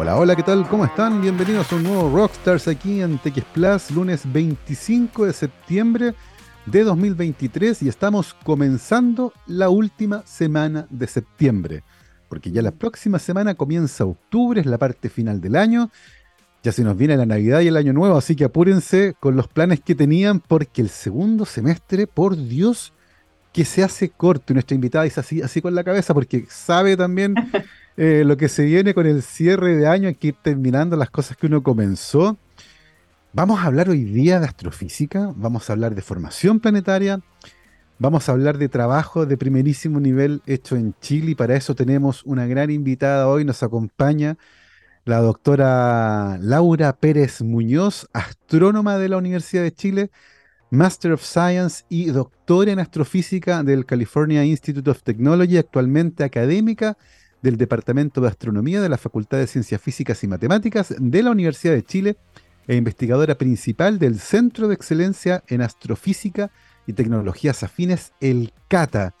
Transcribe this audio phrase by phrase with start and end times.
[0.00, 0.68] Hola, hola, ¿qué tal?
[0.68, 1.20] ¿Cómo están?
[1.20, 6.14] Bienvenidos a un nuevo Rockstars aquí en TX Plus, lunes 25 de septiembre
[6.66, 11.82] de 2023 y estamos comenzando la última semana de septiembre,
[12.28, 15.90] porque ya la próxima semana comienza octubre, es la parte final del año,
[16.62, 19.48] ya se nos viene la Navidad y el Año Nuevo, así que apúrense con los
[19.48, 22.92] planes que tenían, porque el segundo semestre, por Dios,
[23.52, 24.52] que se hace corto.
[24.52, 27.34] Y nuestra invitada dice así, así con la cabeza, porque sabe también
[28.00, 31.36] eh, lo que se viene con el cierre de año, hay ir terminando las cosas
[31.36, 32.38] que uno comenzó.
[33.32, 37.20] Vamos a hablar hoy día de astrofísica, vamos a hablar de formación planetaria,
[37.98, 42.22] vamos a hablar de trabajo de primerísimo nivel hecho en Chile y para eso tenemos
[42.24, 44.38] una gran invitada hoy, nos acompaña
[45.04, 50.10] la doctora Laura Pérez Muñoz, astrónoma de la Universidad de Chile,
[50.70, 56.96] Master of Science y doctora en astrofísica del California Institute of Technology, actualmente académica
[57.42, 61.74] del Departamento de Astronomía de la Facultad de Ciencias Físicas y Matemáticas de la Universidad
[61.74, 62.16] de Chile
[62.66, 66.50] e investigadora principal del Centro de Excelencia en Astrofísica
[66.86, 69.14] y Tecnologías Afines, el CATA.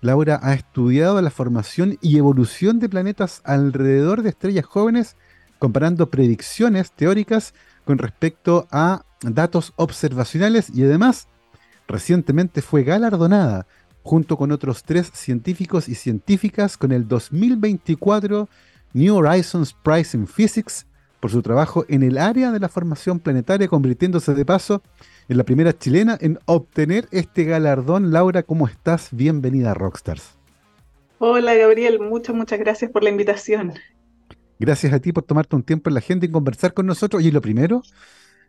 [0.00, 5.16] Laura ha estudiado la formación y evolución de planetas alrededor de estrellas jóvenes,
[5.58, 11.28] comparando predicciones teóricas con respecto a datos observacionales y además
[11.86, 13.66] recientemente fue galardonada
[14.02, 18.48] junto con otros tres científicos y científicas con el 2024
[18.94, 20.86] New Horizons Prize in Physics
[21.20, 24.82] por su trabajo en el área de la formación planetaria, convirtiéndose de paso
[25.28, 28.10] en la primera chilena en obtener este galardón.
[28.10, 29.08] Laura, ¿cómo estás?
[29.12, 30.36] Bienvenida a Rockstars.
[31.18, 33.74] Hola Gabriel, muchas, muchas gracias por la invitación.
[34.58, 37.22] Gracias a ti por tomarte un tiempo en la gente y conversar con nosotros.
[37.22, 37.82] Y lo primero,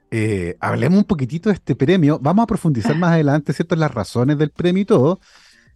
[0.09, 2.19] eh, hablemos un poquitito de este premio.
[2.21, 5.19] Vamos a profundizar más adelante, ¿cierto?, las razones del premio y todo.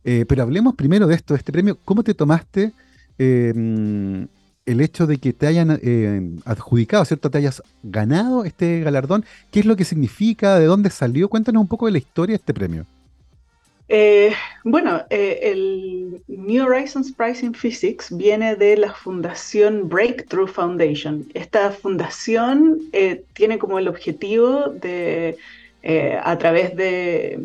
[0.04, 1.78] Eh, pero hablemos primero de esto, de este premio.
[1.84, 2.72] ¿Cómo te tomaste
[3.18, 4.28] em,
[4.66, 7.30] el hecho de que te hayan eh, adjudicado, ¿cierto?
[7.30, 9.26] Te hayas ganado este galardón.
[9.52, 10.60] ¿Qué es lo que significa?
[10.60, 11.30] ¿De dónde salió?
[11.30, 12.86] Cuéntanos un poco de la historia de este premio.
[13.90, 14.34] Eh,
[14.66, 21.26] bueno, el New Horizons Prize in Physics viene de la fundación Breakthrough Foundation.
[21.34, 22.80] Esta fundación
[23.34, 25.38] tiene como el objetivo de,
[26.22, 27.40] a través de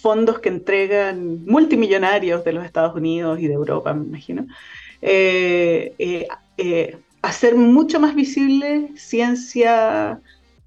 [0.00, 4.46] fondos que entregan multimillonarios de los Estados Unidos y de Europa, me imagino,
[5.02, 10.20] eh, eh, eh, hacer mucho más visible ciencia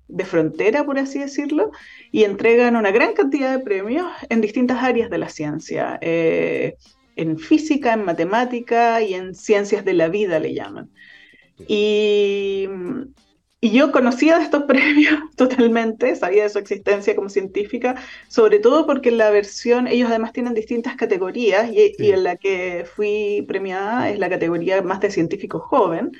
[0.07, 1.71] de frontera, por así decirlo,
[2.11, 7.93] y entregan una gran cantidad de premios en distintas áreas de la ciencia, en física,
[7.93, 10.89] en matemática y en ciencias de la vida le llaman.
[11.67, 12.67] Y
[13.61, 17.95] y yo conocía de estos premios totalmente, sabía de su existencia como científica,
[18.27, 22.85] sobre todo porque en la versión, ellos además tienen distintas categorías y, en la que
[22.95, 26.11] fui premiada es la categoría más de científico joven.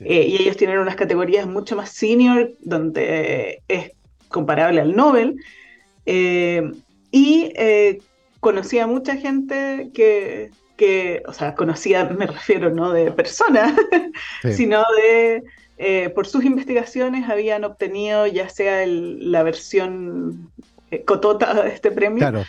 [0.00, 3.92] Eh, y ellos tienen unas categorías mucho más senior, donde es
[4.28, 5.36] comparable al Nobel.
[6.06, 6.72] Eh,
[7.12, 8.00] y eh,
[8.40, 13.72] conocía a mucha gente que, que, o sea, conocía, me refiero no de personas,
[14.52, 15.44] sino de
[15.76, 20.50] eh, por sus investigaciones habían obtenido ya sea la versión
[20.90, 22.44] eh, cotota de este premio.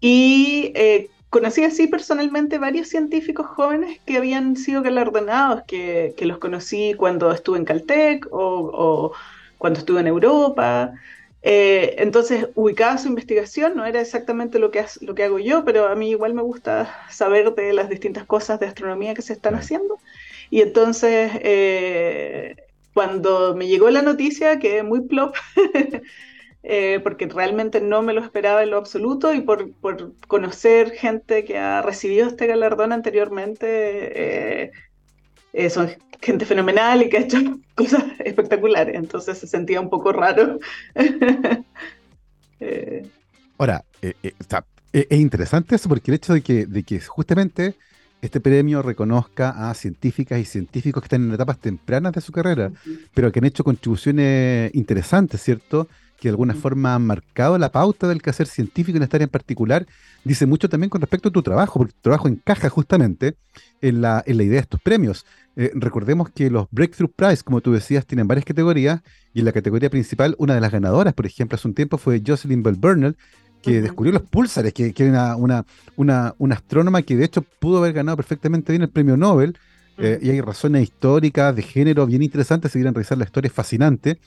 [0.00, 6.94] Y eh, conocí así personalmente varios científicos jóvenes que habían sido galardonados, que, los conocí
[6.94, 9.12] cuando estuve en Caltech o,
[9.56, 10.92] cuando estuve en Europa.
[11.42, 15.94] entonces ubicaba su investigación, no era exactamente lo que, lo que hago yo, pero a
[15.94, 19.98] mí igual me gusta saber de las distintas cosas de astronomía que se están haciendo.
[20.50, 22.56] Y entonces, eh,
[22.94, 25.36] cuando me llegó la noticia, quedé muy plop,
[26.62, 29.72] eh, porque realmente no me lo esperaba en lo absoluto y por,
[30.26, 34.70] conocer gente que ha recibido este galardón anteriormente,
[35.52, 37.38] eh, son gente fenomenal y que ha hecho
[37.74, 40.58] cosas espectaculares, entonces se sentía un poco raro.
[43.58, 47.76] Ahora, es interesante eso porque el hecho de que, de que justamente
[48.20, 52.72] este premio reconozca a científicas y científicos que están en etapas tempranas de su carrera,
[53.14, 55.88] pero que han hecho contribuciones interesantes, ¿cierto?
[56.18, 59.30] Que de alguna forma han marcado la pauta del quehacer científico en esta área en
[59.30, 59.86] particular.
[60.24, 63.36] Dice mucho también con respecto a tu trabajo, porque tu trabajo encaja justamente
[63.80, 65.24] en la, en la idea de estos premios.
[65.54, 69.00] Eh, recordemos que los Breakthrough Prize, como tú decías, tienen varias categorías,
[69.32, 72.20] y en la categoría principal, una de las ganadoras, por ejemplo, hace un tiempo fue
[72.26, 73.16] Jocelyn Bell Burnell,
[73.62, 75.64] que descubrió los púlsares, que, que una, una,
[75.96, 79.58] una, una, astrónoma que de hecho pudo haber ganado perfectamente bien el premio Nobel,
[79.98, 83.54] eh, y hay razones históricas de género bien interesantes, si quieren revisar la historia es
[83.54, 84.18] fascinante.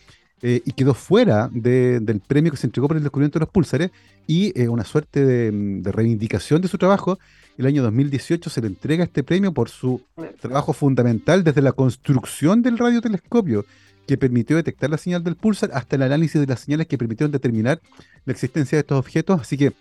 [0.43, 3.91] eh, y quedó fuera del premio que se entregó por el descubrimiento de los púlsares
[4.25, 7.19] y eh, una suerte de, reivindicación de su trabajo.
[7.57, 10.01] El año 2018 se le entrega este premio por su
[10.39, 13.65] trabajo fundamental desde la construcción del radiotelescopio
[14.07, 17.31] que permitió detectar la señal del pulsar hasta el análisis de las señales que permitieron
[17.31, 17.81] determinar
[18.25, 19.41] la existencia de estos objetos.
[19.41, 19.73] Así que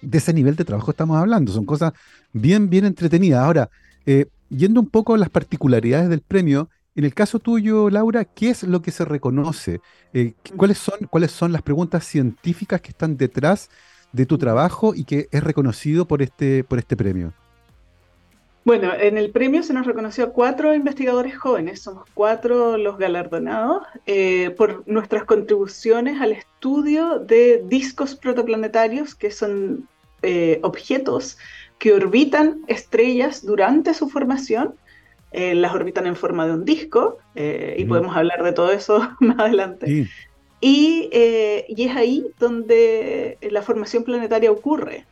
[0.00, 1.52] de ese nivel de trabajo estamos hablando.
[1.52, 1.92] Son cosas
[2.32, 3.42] bien, bien entretenidas.
[3.42, 3.70] Ahora,
[4.06, 8.50] eh, yendo un poco a las particularidades del premio, en el caso tuyo, Laura, ¿qué
[8.50, 9.80] es lo que se reconoce?
[10.12, 13.68] Eh, ¿cuáles, son, ¿Cuáles son las preguntas científicas que están detrás
[14.12, 17.32] de tu trabajo y que es reconocido por este, por este premio?
[18.64, 23.82] Bueno, en el premio se nos reconoció a cuatro investigadores jóvenes, somos cuatro los galardonados,
[24.06, 29.86] eh, por nuestras contribuciones al estudio de discos protoplanetarios, que son
[30.22, 31.36] eh, objetos
[31.78, 34.74] que orbitan estrellas durante su formación,
[35.32, 39.38] eh, las orbitan en forma de un disco, y podemos hablar de todo eso más
[39.40, 40.08] adelante.
[40.62, 41.10] Y,
[41.68, 45.04] y es ahí donde la formación planetaria ocurre.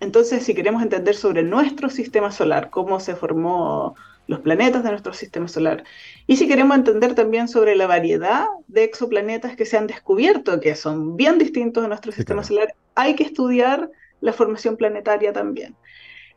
[0.00, 3.94] Entonces, si queremos entender sobre nuestro sistema solar, cómo se formó
[4.26, 5.84] los planetas de nuestro sistema solar,
[6.26, 10.74] y si queremos entender también sobre la variedad de exoplanetas que se han descubierto, que
[10.74, 15.76] son bien distintos de nuestro sistema solar, hay que estudiar la formación planetaria también.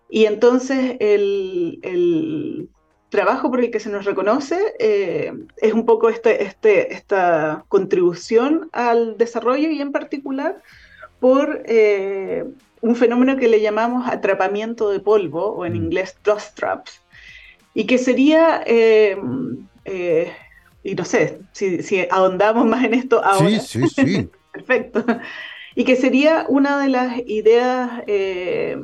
[0.10, 2.70] Y entonces el,
[3.10, 8.70] trabajo por el que se nos reconoce eh, es un poco este, este, esta contribución
[8.74, 10.62] al desarrollo y en particular
[11.20, 12.46] por eh,
[12.82, 15.78] un fenómeno que le llamamos atrapamiento de polvo, o en mm.
[15.78, 17.02] inglés dust traps,
[17.74, 19.18] y que sería, eh,
[19.86, 20.32] eh,
[20.84, 23.60] y no sé, si, ahondamos más en esto ahora.
[23.60, 24.30] Sí, sí, sí.
[24.52, 25.06] Perfecto.
[25.76, 28.78] Y que sería una de las ideas eh,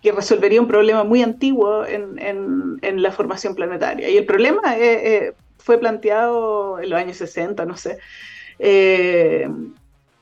[0.00, 4.08] que resolvería un problema muy antiguo en, en, la formación planetaria.
[4.08, 4.76] Y el problema
[5.58, 7.98] fue planteado en los años 60, no sé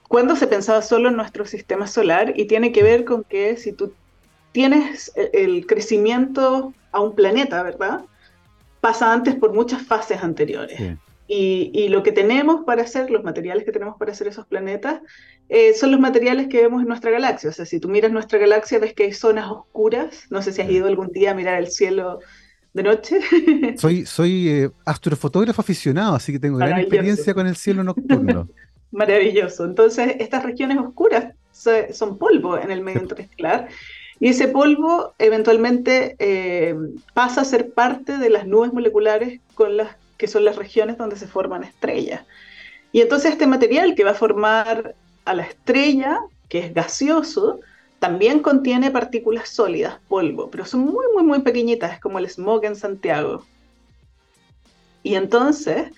[0.09, 3.73] cuando se pensaba solo en nuestro sistema solar y tiene que ver con que si
[3.73, 3.93] tú
[4.53, 8.05] tienes el crecimiento a un planeta, ¿verdad?
[8.81, 10.81] Pasa antes por muchas fases anteriores.
[11.29, 15.01] Y, lo que tenemos para hacer, los materiales que tenemos para hacer esos planetas,
[15.49, 17.51] eh, son los materiales que vemos en nuestra galaxia.
[17.51, 20.27] O sea, si tú miras nuestra galaxia, ves que hay zonas oscuras.
[20.31, 22.21] No sé si has ido algún día a mirar el cielo
[22.75, 23.21] de noche.
[23.77, 28.49] Soy, soy eh, astrofotógrafo aficionado, así que tengo gran experiencia con el cielo nocturno.
[28.93, 29.65] Maravilloso.
[29.65, 31.35] Entonces, estas regiones oscuras
[31.93, 33.69] son polvo en el medio interestelar
[34.21, 36.75] y ese polvo eventualmente eh,
[37.15, 41.17] pasa a ser parte de las nubes moleculares con las que son las regiones donde
[41.17, 42.23] se forman estrellas.
[42.93, 44.95] Y entonces este material que va a formar
[45.27, 46.19] a la estrella,
[46.49, 47.61] que es gaseoso,
[47.99, 52.65] también contiene partículas sólidas, polvo, pero son muy, muy, muy pequeñitas, es como el smog
[52.65, 53.45] en Santiago.
[55.03, 55.91] Y entonces,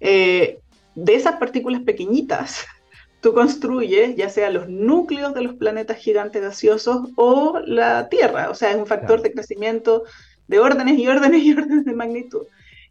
[0.00, 0.58] eh,
[1.04, 2.66] de esas partículas pequeñitas,
[3.20, 8.54] tú construyes ya sea los núcleos de los planetas gigantes gaseosos o la Tierra, o
[8.54, 10.04] sea, es un factor de crecimiento
[10.48, 12.42] de órdenes y órdenes y órdenes de magnitud.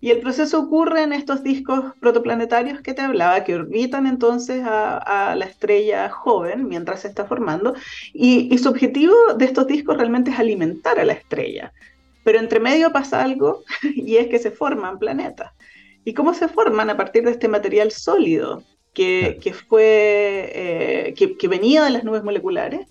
[0.02, 5.36] Y el proceso ocurre en estos discos protoplanetarios que te hablaba, que orbitan entonces a,
[5.36, 7.76] la estrella joven mientras se está formando,
[8.14, 11.74] y, y, su objetivo de estos discos realmente es alimentar a la estrella.
[12.24, 15.52] Pero entre medio pasa algo, y es que se forman planetas.
[16.10, 16.90] ¿Y cómo se forman?
[16.90, 18.64] A partir de este material sólido
[18.96, 22.88] que, fue, eh, que, venía de las nubes moleculares,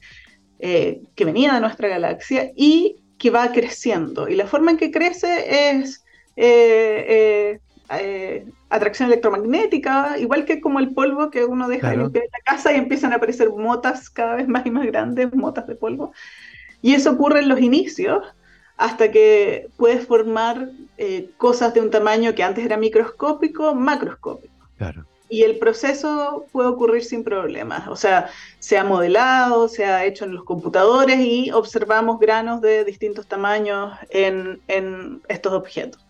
[0.61, 4.29] eh, que venía de nuestra galaxia y que va creciendo.
[4.29, 6.05] Y la forma en que crece es
[6.37, 7.59] eh,
[8.71, 13.13] atracción electromagnética, igual que como el polvo que uno deja en la casa y empiezan
[13.13, 16.13] a aparecer motas cada vez más y más grandes, motas de polvo.
[16.83, 18.23] Y eso ocurre en los inicios,
[18.79, 24.55] hasta que puedes formar eh, cosas de un tamaño que antes era microscópico, macroscópico.
[24.79, 25.05] Claro.
[25.29, 27.89] Y el proceso puede ocurrir sin problemas.
[27.89, 28.31] O sea,
[28.61, 33.93] se ha modelado, se ha hecho en los computadores y observamos granos de distintos tamaños
[34.11, 36.07] en, en estos objetos.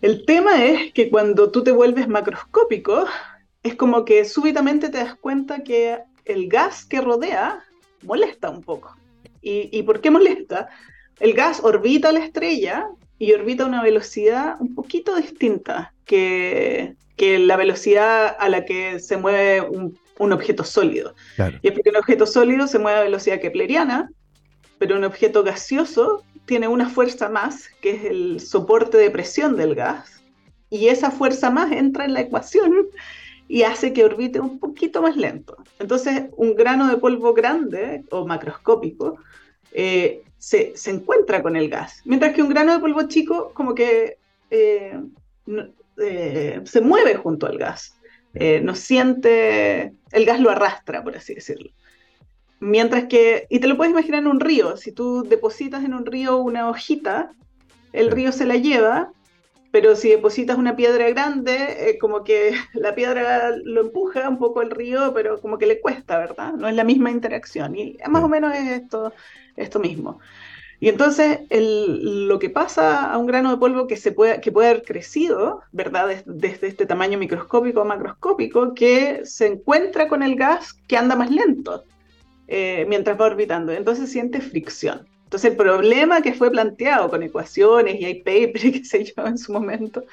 [0.00, 3.04] El tema es que cuando tú te vuelves macroscópico,
[3.64, 7.64] es como que súbitamente te das cuenta que el gas que rodea
[8.04, 8.96] molesta un poco.
[9.42, 10.68] ¿Y, y por qué molesta?
[11.20, 12.86] El gas orbita la estrella
[13.18, 19.16] y orbita a una velocidad un poquito distinta que, la velocidad a la que se
[19.16, 21.14] mueve un, objeto sólido.
[21.62, 24.10] Y es porque un objeto sólido se mueve a velocidad kepleriana,
[24.78, 29.74] pero un objeto gaseoso tiene una fuerza más, que es el soporte de presión del
[29.74, 30.22] gas,
[30.70, 32.88] y esa fuerza más entra en la ecuación
[33.48, 35.56] y hace que orbite un poquito más lento.
[35.78, 39.18] Entonces, un grano de polvo grande o macroscópico
[39.72, 44.18] eh, se, encuentra con el gas, mientras que un grano de polvo chico como que
[44.50, 44.98] eh,
[45.98, 47.94] eh, se mueve junto al gas.
[48.34, 51.70] Eh, no siente, el gas lo arrastra, por así decirlo.
[52.60, 56.06] Mientras que, y te lo puedes imaginar en un río, si tú depositas en un
[56.06, 57.32] río una hojita,
[57.92, 59.12] el río se la lleva,
[59.70, 64.62] pero si depositas una piedra grande, eh, como que la piedra lo empuja un poco
[64.62, 66.52] el río, pero como que le cuesta, ¿verdad?
[66.52, 67.74] No es la misma interacción.
[67.76, 69.12] Y más o menos es esto,
[69.58, 70.20] esto mismo.
[70.80, 74.68] Y entonces lo que pasa a un grano de polvo que, se puede, que puede
[74.70, 76.22] haber crecido, ¿verdad?
[76.24, 81.30] Desde, este tamaño microscópico a macroscópico, que se encuentra con el gas que anda más
[81.32, 81.84] lento
[82.46, 83.72] eh, mientras va orbitando.
[83.72, 85.08] Entonces siente fricción.
[85.24, 89.36] Entonces el problema que fue planteado con ecuaciones y hay papers y qué sé en
[89.36, 90.04] su momento,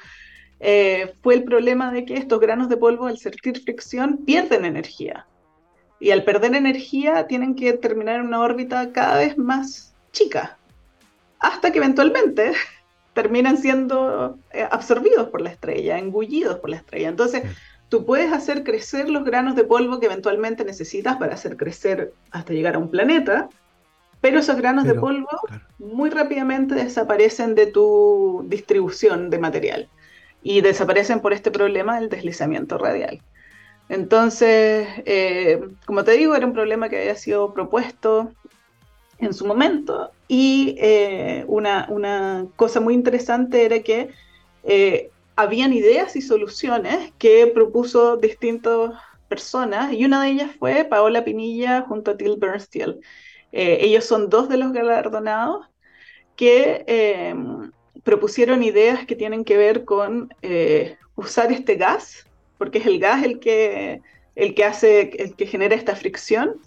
[0.58, 5.26] eh, fue el problema de que estos granos de polvo al sentir fricción pierden energía.
[5.98, 10.58] Y al perder energía tienen que terminar en una órbita cada vez más chica,
[11.38, 12.52] hasta que eventualmente
[13.14, 17.08] terminan siendo eh, absorbidos por la estrella, engullidos por la estrella.
[17.08, 17.44] Entonces,
[17.88, 22.52] tú puedes hacer crecer los granos de polvo que eventualmente necesitas para hacer crecer hasta
[22.52, 23.48] llegar a un planeta,
[24.20, 25.28] pero esos granos de polvo
[25.78, 29.88] muy rápidamente desaparecen de tu distribución de material
[30.42, 33.20] y desaparecen por este problema del deslizamiento radial.
[33.88, 38.32] Entonces, eh, como te digo, era un problema que había sido propuesto
[39.18, 40.10] en su momento.
[40.28, 44.10] Y eh, una, una, cosa muy interesante era que
[44.64, 48.92] eh, habían ideas y soluciones que propuso distintas
[49.28, 53.00] personas, y una de ellas fue Paola Pinilla junto a Till Bernstein.
[53.52, 55.66] Eh, ellos son dos de los galardonados
[56.36, 57.34] que
[58.04, 60.28] propusieron ideas que tienen que ver con
[61.16, 62.26] usar este gas,
[62.58, 64.00] porque es el gas el que,
[64.34, 66.60] el que hace, el que genera esta fricción,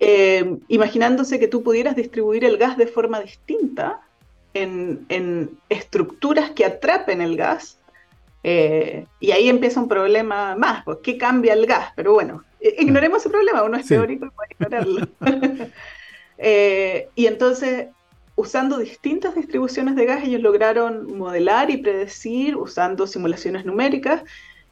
[0.00, 4.00] eh, imaginándose que tú pudieras distribuir el gas de forma distinta
[4.52, 7.78] en, estructuras que atrapen el gas.
[8.42, 11.92] Eh, y ahí empieza un problema más, pues, ¿qué cambia el gas?
[11.96, 15.08] Pero bueno, eh, ignoremos ese problema, uno es teórico y puede ignorarlo.
[17.14, 17.86] y entonces,
[18.36, 24.22] usando distintas distribuciones de gas, ellos lograron modelar y predecir, usando simulaciones numéricas,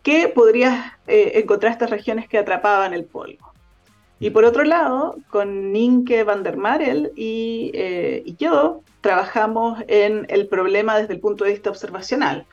[0.02, 3.52] que podrías encontrar estas regiones que atrapaban el polvo.
[4.22, 10.46] Y por otro lado, con Ninke van der Marel eh, y, yo trabajamos en el
[10.46, 12.46] problema desde el punto de vista observacional.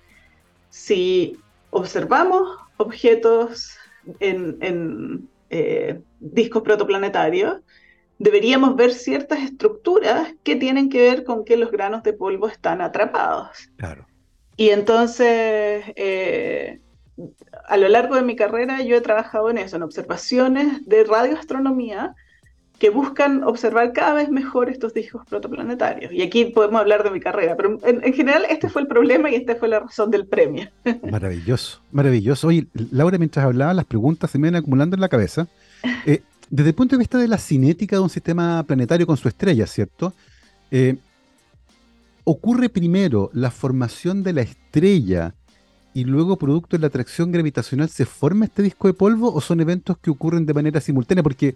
[0.71, 1.37] Si
[1.69, 3.77] observamos objetos
[4.19, 7.59] en, eh, discos protoplanetarios,
[8.17, 12.81] deberíamos ver ciertas estructuras que tienen que ver con que los granos de polvo están
[12.81, 13.69] atrapados.
[13.77, 14.07] Claro.
[14.57, 16.79] Y entonces eh,
[17.67, 22.15] a lo largo de mi carrera yo he trabajado en eso, en observaciones de radioastronomía
[22.79, 26.13] que buscan observar cada vez mejor estos discos protoplanetarios.
[26.13, 29.35] Y aquí podemos hablar de mi carrera, pero en, general este fue el problema y
[29.35, 30.69] esta fue la razón del premio.
[31.11, 32.47] Maravilloso, maravilloso.
[32.47, 35.47] Oye, Laura, mientras hablaba, las preguntas se me van acumulando en la cabeza.
[36.05, 39.27] Eh, desde el punto de vista de la cinética de un sistema planetario con su
[39.27, 40.13] estrella, ¿cierto?
[40.71, 40.95] Eh,
[42.23, 45.35] ocurre primero la formación de la estrella
[45.93, 49.61] y luego producto de la atracción gravitacional se forma este disco de polvo o son
[49.61, 51.23] eventos que ocurren de manera simultánea?
[51.23, 51.55] Porque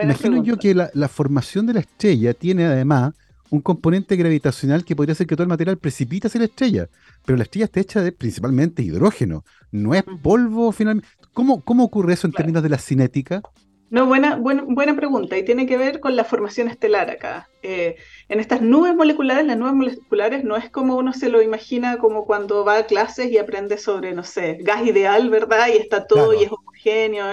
[0.00, 3.14] imagino yo que la, formación de la estrella tiene además
[3.50, 6.88] un componente gravitacional que podría ser que todo el material precipita hacia la estrella,
[7.24, 11.08] pero la estrella está hecha de principalmente hidrógeno, no es polvo finalmente.
[11.32, 13.42] ¿Cómo, cómo ocurre eso en términos de la cinética?
[13.88, 17.48] No, buena, buena, buena pregunta y tiene que ver con la formación estelar acá.
[17.62, 17.96] Eh,
[18.28, 22.26] en estas nubes moleculares, las nubes moleculares no es como uno se lo imagina como
[22.26, 25.68] cuando va a clases y aprende sobre, no sé, gas ideal, ¿verdad?
[25.68, 27.26] Y está todo y es homogéneo.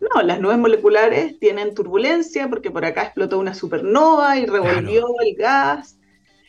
[0.00, 5.34] No, las nubes moleculares tienen turbulencia porque por acá explotó una supernova y revolvió el
[5.34, 5.98] gas.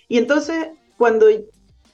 [0.08, 0.68] Y entonces,
[0.98, 1.26] cuando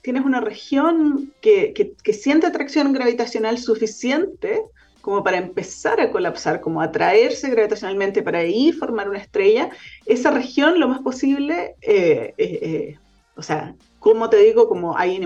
[0.01, 4.63] tienes una región que, que siente atracción gravitacional suficiente,
[5.07, 9.69] como para empezar a colapsar, como atraerse gravitacionalmente para ahí formar una estrella,
[10.05, 12.99] esa región lo más posible, eh, eh, eh,
[13.37, 15.17] o sea, como te digo, como hay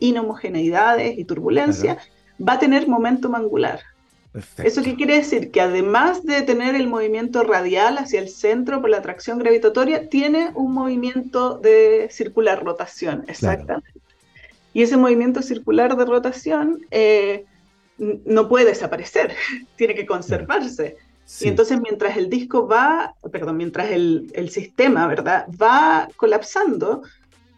[0.00, 1.98] inhomogeneidades y turbulencia,
[2.40, 3.80] va a tener momento angular.
[4.56, 5.50] ¿Eso qué quiere decir?
[5.50, 10.50] Que además de tener el movimiento radial hacia el centro por la atracción gravitatoria, tiene
[10.54, 14.00] un movimiento de circular rotación, exactamente.
[14.72, 16.80] Y ese movimiento circular de rotación
[17.98, 19.34] no puede desaparecer,
[19.76, 20.96] tiene que conservarse.
[21.40, 25.46] Y entonces mientras el disco va, perdón, mientras el, sistema, ¿verdad?
[25.60, 27.02] Va colapsando,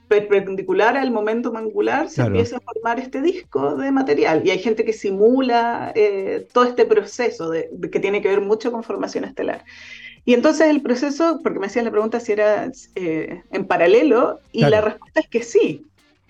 [0.08, 4.40] perpendicular al momento angular, se empieza a formar este disco de material.
[4.46, 8.72] Y hay gente que simula eh, todo este proceso de, que tiene que ver mucho
[8.72, 9.64] con formación estelar.
[10.24, 14.62] Y entonces el proceso, porque me hacías la pregunta si era eh, en paralelo, y
[14.62, 15.86] la respuesta es que sí,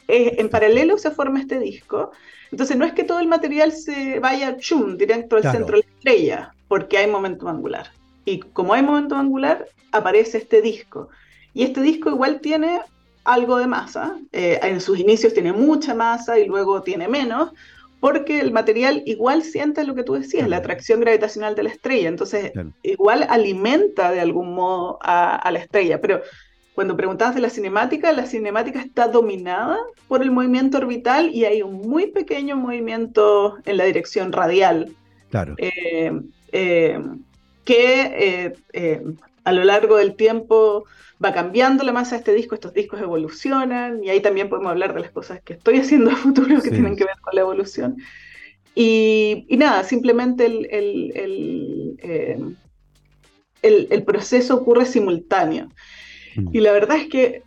[0.08, 2.10] en paralelo se forma este disco.
[2.50, 5.92] Entonces no es que todo el material se vaya chum, directo al centro de la
[5.94, 7.90] estrella, porque hay momento angular.
[8.24, 11.08] Y como hay momento angular, aparece este disco.
[11.54, 12.80] Y este disco igual tiene
[13.24, 14.16] algo de masa.
[14.32, 17.52] Eh, en sus inicios tiene mucha masa y luego tiene menos,
[18.00, 22.08] porque el material igual siente lo que tú decías, la atracción gravitacional de la estrella.
[22.08, 22.52] Entonces,
[22.82, 26.00] igual alimenta de algún modo a, la estrella.
[26.00, 26.22] Pero
[26.78, 31.60] cuando preguntabas de la cinemática, la cinemática está dominada por el movimiento orbital y hay
[31.60, 34.94] un muy pequeño movimiento en la dirección radial.
[35.28, 35.56] Claro.
[35.58, 36.12] Eh,
[36.52, 37.00] eh,
[37.64, 38.52] que
[39.42, 40.84] a lo largo del tiempo
[41.20, 44.94] va cambiando la masa de este disco, estos discos evolucionan y ahí también podemos hablar
[44.94, 47.96] de las cosas que estoy haciendo a futuro que tienen que ver con la evolución.
[48.76, 52.38] Y, nada, simplemente eh,
[53.62, 55.70] el, el, proceso ocurre simultáneo.
[56.36, 56.48] Mm.
[56.52, 57.42] Y la verdad es que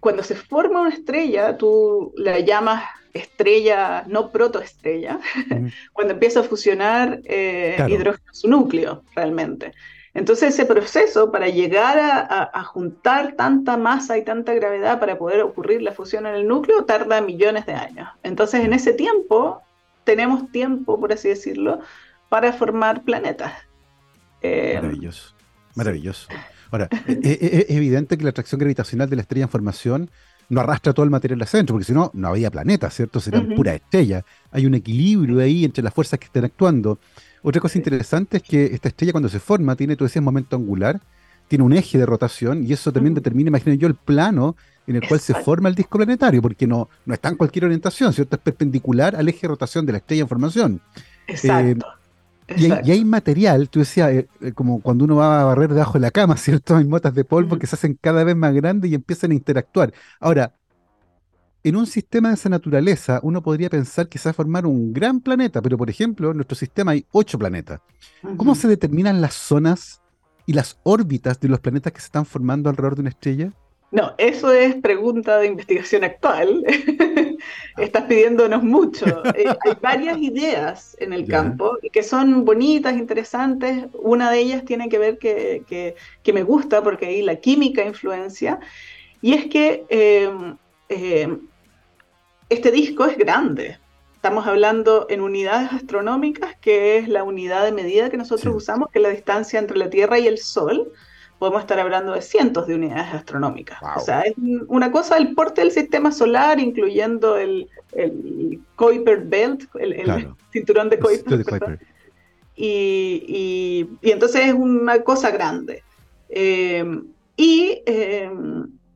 [0.00, 5.66] cuando se forma una estrella, tú la llamas estrella, no protoestrella, mm.
[5.92, 9.72] cuando empieza a fusionar eh, hidrógeno su núcleo, realmente.
[10.14, 15.80] Entonces ese proceso para llegar a, juntar tanta masa y tanta gravedad para poder ocurrir
[15.80, 18.08] la fusión en el núcleo tarda millones de años.
[18.22, 19.62] Entonces en ese tiempo
[20.04, 21.80] tenemos tiempo, por así decirlo,
[22.28, 23.54] para formar planetas.
[24.42, 25.34] Eh, maravilloso,
[25.74, 26.28] maravilloso.
[26.72, 30.10] Ahora, e, e, e, es, evidente que la atracción gravitacional de la estrella en formación
[30.48, 33.20] no arrastra todo el material al centro, porque si no, no había planetas, ¿cierto?
[33.20, 34.24] Serían pura estrella.
[34.50, 36.98] Hay un equilibrio ahí entre las fuerzas que están actuando.
[37.42, 41.00] Otra cosa interesante es que esta estrella cuando se forma tiene, tú decías, momento angular,
[41.48, 45.06] tiene un eje de rotación y eso también determina, imagino yo, el plano en el
[45.06, 48.36] cual se forma el disco planetario, porque no, no está en cualquier orientación, ¿cierto?
[48.36, 50.80] Es perpendicular al eje de rotación de la estrella en formación.
[51.26, 51.86] Exacto.
[51.86, 52.01] Eh,
[52.56, 56.00] y, hay, material, tú decías, eh, eh, como cuando uno va a barrer debajo de
[56.00, 56.76] la cama, ¿cierto?
[56.76, 59.92] Hay motas de polvo que se hacen cada vez más grandes y empiezan a interactuar.
[60.20, 60.54] Ahora,
[61.64, 64.92] en un sistema de esa naturaleza, uno podría pensar que se va a formar un
[64.92, 67.80] gran planeta, pero por ejemplo, en nuestro sistema hay ocho planetas.
[68.36, 70.02] ¿Cómo se determinan las zonas
[70.44, 73.52] y las órbitas de los planetas que se están formando alrededor de una estrella?
[73.92, 76.64] No, eso es pregunta de investigación actual.
[77.76, 79.04] Estás pidiéndonos mucho.
[79.34, 83.86] Eh, hay varias ideas en el campo que son bonitas, interesantes.
[83.94, 88.60] Una de ellas tiene que ver que, que, me gusta porque ahí la química influencia.
[89.20, 90.30] Y es que eh,
[90.88, 91.38] eh,
[92.48, 93.78] este disco es grande.
[94.16, 98.98] Estamos hablando en unidades astronómicas, que es la unidad de medida que nosotros usamos, que
[98.98, 100.92] es la distancia entre la Tierra y el Sol.
[101.42, 103.80] Podemos estar hablando de cientos de unidades astronómicas.
[103.96, 104.34] O sea, es
[104.68, 111.00] una cosa el porte del sistema solar, incluyendo el, el Kuiper Belt, el, cinturón de
[111.00, 111.80] Kuiper.
[112.54, 115.82] Y, entonces es una cosa grande.
[116.28, 117.02] Eh,
[117.36, 118.30] y eh,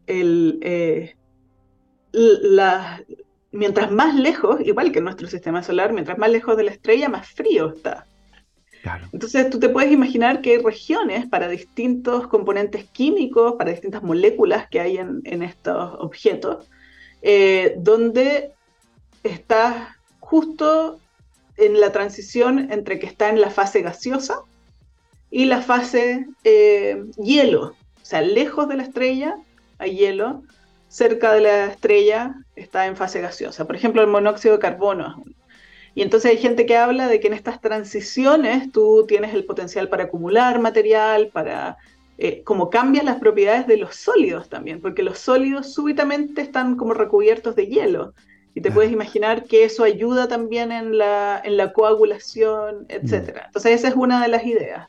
[0.07, 1.17] el,
[2.13, 3.03] la,
[3.51, 7.29] mientras más lejos, igual que nuestro sistema solar, mientras más lejos de la estrella, más
[7.29, 8.06] frío está.
[9.12, 14.68] Entonces tú te puedes imaginar que hay regiones para distintos componentes químicos, para distintas moléculas
[14.68, 16.66] que hay en, estos objetos,
[17.22, 18.53] eh, donde
[19.22, 21.01] está justo
[21.57, 24.40] en la transición entre que está en la fase gaseosa
[25.31, 27.75] y la fase eh, hielo.
[28.03, 29.37] O sea, lejos de la estrella
[29.79, 30.42] hay hielo,
[30.88, 33.66] cerca de la estrella está en fase gaseosa.
[33.66, 35.22] Por ejemplo, el monóxido de carbono.
[35.97, 39.89] Y entonces hay gente que habla de que en estas transiciones tú tienes el potencial
[39.89, 41.79] para acumular material, para
[42.19, 46.93] eh, como cambian las propiedades de los sólidos también, porque los sólidos súbitamente están como
[46.93, 48.13] recubiertos de hielo.
[48.55, 53.13] Y te puedes imaginar que eso ayuda también en la, en la coagulación, etc.
[53.13, 53.47] Mm.
[53.47, 54.89] Entonces esa es una de las ideas.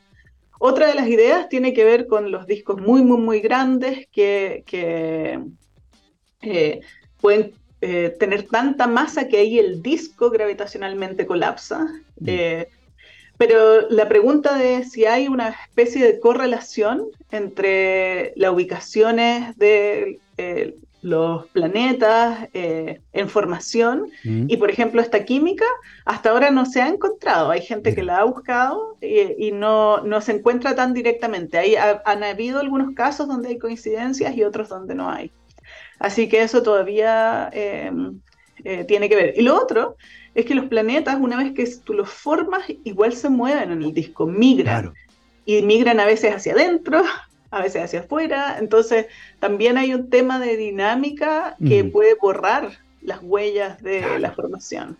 [0.58, 4.62] Otra de las ideas tiene que ver con los discos muy, muy, muy grandes que,
[4.66, 5.40] que
[6.42, 6.80] eh,
[7.18, 11.84] pueden eh, tener tanta masa que ahí el disco gravitacionalmente colapsa.
[12.18, 12.26] Mm.
[12.26, 12.68] Eh,
[13.36, 20.18] pero la pregunta de si hay una especie de correlación entre las ubicaciones de
[21.02, 24.46] los planetas en formación mm.
[24.48, 25.64] y, por ejemplo, esta química,
[26.04, 27.52] hasta ahora no se ha encontrado.
[27.52, 31.58] Hay gente que la ha buscado y, no, no, se encuentra tan directamente.
[31.58, 35.30] Hay, han habido algunos casos donde hay coincidencias y otros donde no hay.
[35.98, 37.90] Así que eso todavía eh,
[38.64, 39.34] eh, tiene que ver.
[39.36, 39.96] Y lo otro
[40.34, 43.92] es que los planetas, una vez que tú los formas, igual se mueven en el
[43.92, 44.92] disco, migran.
[45.44, 47.02] Y migran a veces hacia adentro,
[47.50, 48.56] a veces hacia afuera.
[48.58, 49.06] Entonces,
[49.40, 52.70] también hay un tema de dinámica que puede borrar
[53.02, 54.96] las huellas de la formación.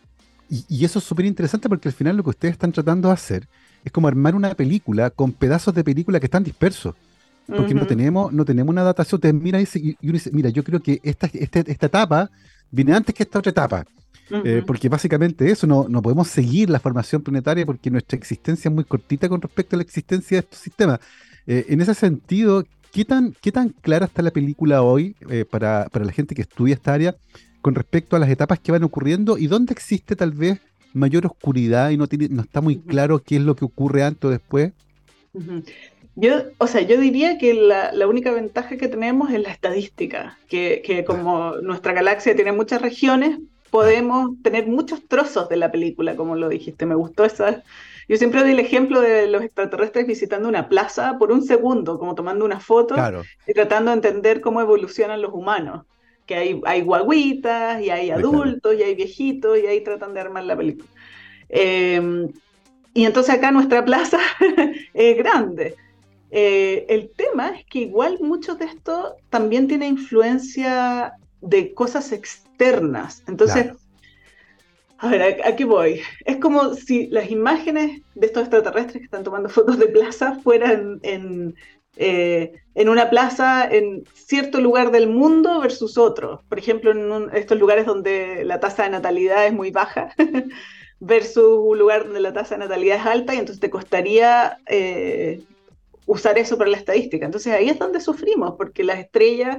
[0.51, 3.15] Y, y eso es súper interesante porque al final lo que ustedes están tratando de
[3.15, 3.47] hacer
[3.85, 6.95] es como armar una película con pedazos de película que están dispersos
[7.49, 9.21] porque no tenemos no tenemos una datación.
[9.43, 12.31] Mira y, uno dice, mira, yo creo que esta, esta, esta etapa
[12.71, 13.85] viene antes que esta otra etapa.
[14.31, 18.75] Eh, porque básicamente eso, no, no podemos seguir la formación planetaria porque nuestra existencia es
[18.75, 21.01] muy cortita con respecto a la existencia de estos sistemas.
[21.47, 25.89] Eh, en ese sentido, ¿qué tan, ¿qué tan clara está la película hoy eh, para,
[25.91, 27.17] para la gente que estudia esta área
[27.63, 30.61] con respecto a las etapas que van ocurriendo y dónde existe tal vez
[30.93, 34.25] mayor oscuridad y no, tiene, no está muy claro qué es lo que ocurre antes
[34.25, 34.73] o después?
[36.21, 40.37] Yo, o sea, yo diría que la, la, única ventaja que tenemos es la estadística,
[40.49, 43.39] que, que como nuestra galaxia tiene muchas regiones,
[43.71, 46.87] podemos tener muchos trozos de la película, como lo dijiste.
[46.87, 47.63] Me gustó esa.
[48.09, 52.17] Yo siempre doy el ejemplo de los extraterrestres visitando una plaza por un segundo, como
[52.17, 52.97] tomando una foto
[53.47, 55.87] y tratando de entender cómo evolucionan los humanos.
[56.27, 60.43] Que hay, hay guaguitas, y hay adultos, y hay viejitos, y ahí tratan de armar
[60.43, 60.89] la película.
[61.49, 62.29] Em,
[62.93, 64.19] y entonces acá nuestra plaza
[64.95, 65.77] es grande.
[66.31, 73.23] Eh, el tema es que igual mucho de esto también tiene influencia de cosas externas.
[73.27, 73.73] Entonces,
[74.99, 76.01] a ver, ¿a, qué voy?
[76.25, 80.99] Es como si las imágenes de estos extraterrestres que están tomando fotos de plaza fueran
[81.03, 81.55] en,
[81.97, 86.43] eh, en una plaza en cierto lugar del mundo versus otro.
[86.49, 90.15] Por ejemplo, en estos lugares donde la tasa de natalidad es muy baja.
[91.01, 95.43] versus un lugar donde la tasa de natalidad es alta y entonces te costaría eh,
[96.09, 97.25] usar eso para la estadística.
[97.25, 99.59] Entonces ahí es donde sufrimos, porque las estrellas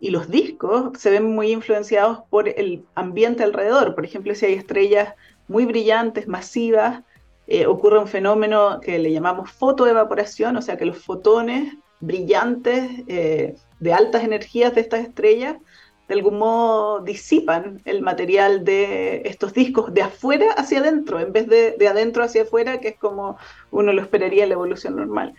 [0.00, 3.94] y los discos se ven muy influenciados por el ambiente alrededor.
[3.94, 5.14] Por ejemplo, si hay estrellas
[5.46, 7.02] muy brillantes, masivas,
[7.46, 13.54] eh, ocurre un fenómeno que le llamamos fotoevaporación, o sea que los fotones brillantes eh,
[13.78, 15.56] de altas energías de estas estrellas
[16.08, 21.48] de algún modo disipan el material de estos discos de afuera hacia adentro, en vez
[21.48, 23.38] de, de adentro hacia afuera, que es como
[23.70, 25.34] uno lo esperaría en la evolución normal.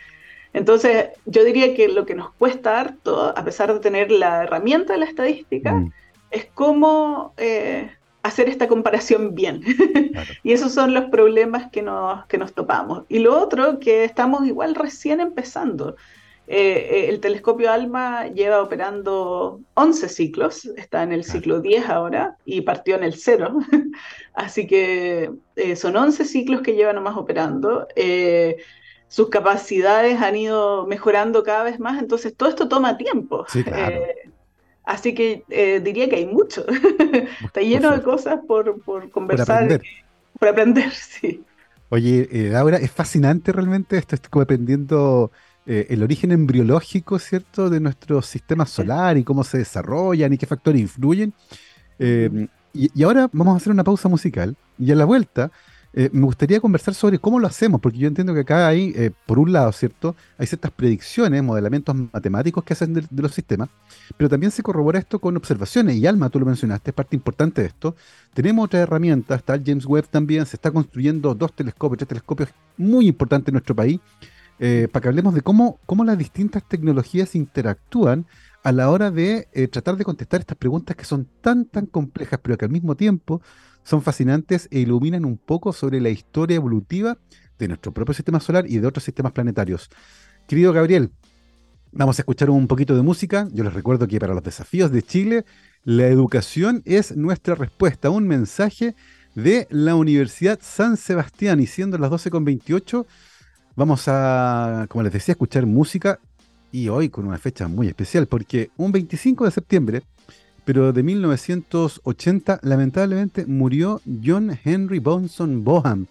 [0.55, 4.93] Entonces, yo diría que lo que nos cuesta harto, a pesar de tener la herramienta
[4.93, 5.91] de la estadística, mm.
[6.31, 7.91] es cómo eh,
[8.23, 9.61] hacer esta comparación bien.
[10.43, 13.03] y esos son los problemas que nos, que nos topamos.
[13.09, 15.97] Y lo otro, que estamos igual recién empezando.
[16.47, 22.37] Eh, eh, el telescopio ALMA lleva operando 11 ciclos, está en el ciclo 10 ahora
[22.45, 23.59] y partió en el 0.
[24.33, 25.31] Así que
[25.75, 27.89] son 11 ciclos que lleva nomás operando
[29.07, 33.45] sus capacidades han ido mejorando cada vez más, entonces todo esto toma tiempo.
[33.53, 34.29] Eh,
[34.83, 36.65] así que eh, diría que hay mucho.
[37.43, 39.81] Está lleno de cosas por, conversar,
[40.39, 40.91] por aprender.
[40.91, 41.43] sí.
[41.89, 45.31] Oye, eh, Laura, es fascinante realmente esto, estoy como aprendiendo
[45.67, 50.79] el origen embriológico, ¿cierto?, de nuestro sistema solar y cómo se desarrollan y qué factores
[50.79, 51.33] influyen.
[51.97, 55.49] y, y, ahora vamos a hacer una pausa musical y a la vuelta
[55.97, 59.11] eh, me gustaría conversar sobre cómo lo hacemos, porque yo entiendo que acá hay, eh,
[59.25, 60.13] por un lado, ¿cierto?
[60.37, 63.69] Hay ciertas predicciones, modelamientos matemáticos que hacen de, los sistemas,
[64.17, 67.61] pero también se corrobora esto con observaciones, y Alma, tú lo mencionaste, es parte importante
[67.61, 67.95] de esto.
[68.33, 73.07] Tenemos otras herramientas, está James Webb también, se está construyendo dos telescopios, tres telescopios muy
[73.07, 74.01] importantes en nuestro país,
[74.59, 78.25] eh, para que hablemos de cómo, cómo las distintas tecnologías interactúan
[78.63, 82.57] a la hora de tratar de contestar estas preguntas que son tan, tan complejas, pero
[82.57, 83.41] que al mismo tiempo
[83.85, 87.17] son fascinantes e iluminan un poco sobre la historia evolutiva
[87.57, 89.89] de nuestro propio sistema solar y de otros sistemas planetarios.
[90.47, 91.11] Querido Gabriel,
[91.91, 93.47] vamos a escuchar un poquito de música.
[93.53, 95.45] Yo les recuerdo que para los desafíos de Chile,
[95.83, 98.09] la educación es nuestra respuesta.
[98.09, 98.95] Un mensaje
[99.35, 101.59] de la Universidad San Sebastián.
[101.61, 103.05] Y siendo las 12.28,
[103.75, 106.19] vamos a, como les decía, escuchar música.
[106.71, 110.03] Y hoy con una fecha muy especial, porque un 25 de septiembre
[110.65, 116.07] pero de 1980 lamentablemente murió John Henry Bonson Boham,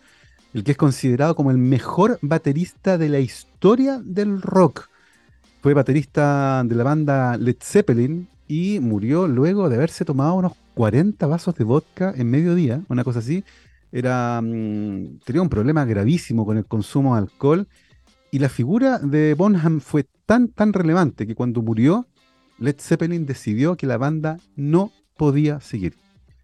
[0.54, 4.88] el que es considerado como el mejor baterista de la historia del rock.
[5.60, 11.26] Fue baterista de la banda Led Zeppelin y murió luego de haberse tomado unos 40
[11.26, 13.44] vasos de vodka en mediodía, una cosa así.
[13.90, 17.66] Era, mm, tenía un problema gravísimo con el consumo de alcohol
[18.30, 22.06] y la figura de Bonham fue tan, tan relevante que cuando murió
[22.58, 25.94] Led Zeppelin decidió que la banda no podía seguir.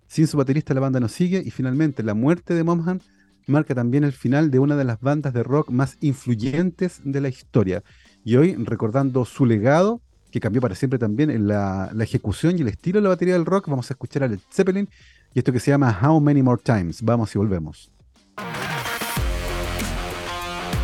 [0.07, 3.01] Sin su baterista la banda no sigue y finalmente la muerte de Momhan
[3.47, 7.29] marca también el final de una de las bandas de rock más influyentes de la
[7.29, 7.83] historia.
[8.25, 12.63] Y hoy, recordando su legado, que cambió para siempre también en la, la ejecución y
[12.63, 14.89] el estilo de la batería del rock, vamos a escuchar a Led Zeppelin
[15.35, 17.03] y esto que se llama How Many More Times.
[17.03, 17.91] Vamos y volvemos.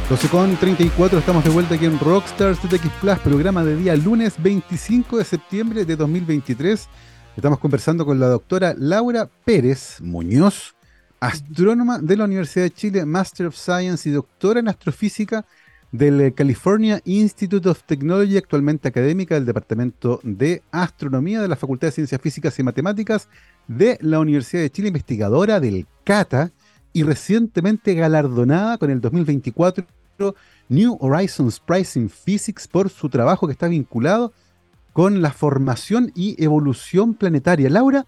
[0.08, 4.34] 12 con 34, estamos de vuelta aquí en Rockstars TX Plus, programa de día lunes
[4.40, 6.88] 25 de septiembre de 2023.
[7.36, 10.76] Estamos conversando con la doctora Laura Pérez Muñoz,
[11.18, 15.44] astrónoma de la Universidad de Chile, Master of Science y doctora en astrofísica
[15.90, 21.92] del California Institute of Technology, actualmente académica del Departamento de Astronomía de la Facultad de
[21.92, 23.28] Ciencias Físicas y Matemáticas
[23.66, 26.52] de la Universidad de Chile, investigadora del CATA
[26.96, 29.84] y recientemente galardonada con el 2024
[30.70, 34.32] New Horizons Prize in Physics por su trabajo que está vinculado
[34.94, 37.68] con la formación y evolución planetaria.
[37.68, 38.06] Laura,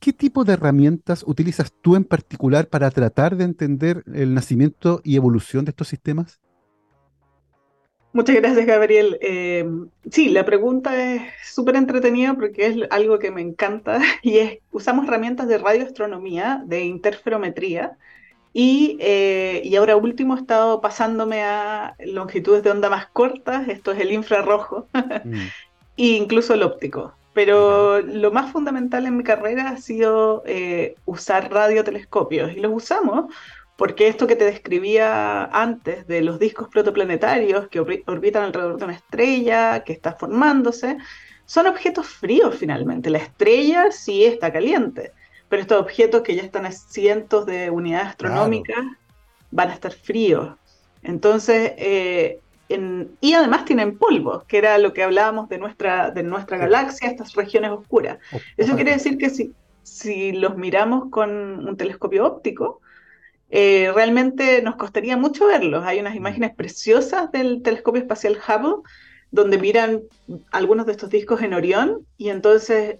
[0.00, 5.16] ¿qué tipo de herramientas utilizas tú en particular para tratar de entender el nacimiento y
[5.16, 6.40] evolución de estos sistemas?
[8.14, 9.18] Muchas gracias, Gabriel.
[9.20, 9.68] Eh,
[10.08, 15.08] sí, la pregunta es súper entretenida porque es algo que me encanta y es, usamos
[15.08, 17.98] herramientas de radioastronomía, de interferometría,
[18.52, 23.90] y, eh, y, ahora último he estado pasándome a longitudes de onda más cortas, esto
[23.90, 24.86] es el infrarrojo,
[25.24, 25.48] mm.
[25.96, 27.14] e incluso el óptico.
[27.32, 33.34] Pero lo más fundamental en mi carrera ha sido eh, usar radiotelescopios y los usamos
[33.76, 38.94] porque esto que te describía antes de los discos protoplanetarios que orbitan alrededor de una
[38.94, 40.96] estrella que está formándose,
[41.44, 43.10] son objetos fríos finalmente.
[43.10, 45.12] La estrella sí está caliente,
[45.48, 48.84] pero estos objetos que ya están a cientos de unidades astronómicas
[49.50, 50.56] van a estar fríos.
[51.02, 52.40] Entonces, eh,
[53.20, 57.34] y además tienen polvo, que era lo que hablábamos de nuestra, de nuestra galaxia, estas
[57.34, 58.18] regiones oscuras.
[58.56, 62.80] Eso quiere decir que si, si los miramos con un telescopio óptico,
[63.56, 65.84] eh, realmente nos costaría mucho verlos.
[65.84, 66.16] Hay unas mm.
[66.16, 68.82] imágenes preciosas del telescopio espacial Hubble
[69.30, 70.02] donde miran
[70.50, 72.96] algunos de estos discos en Orión y entonces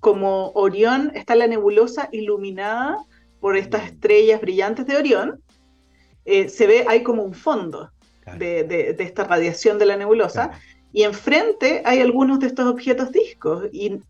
[0.00, 2.96] como Orión está la nebulosa iluminada
[3.38, 3.86] por estas mm.
[3.86, 5.42] estrellas brillantes de Orión,
[6.24, 7.90] eh, se ve, hay como un fondo
[8.38, 10.52] de, esta radiación de la nebulosa
[10.90, 14.00] y enfrente hay algunos de estos objetos discos y,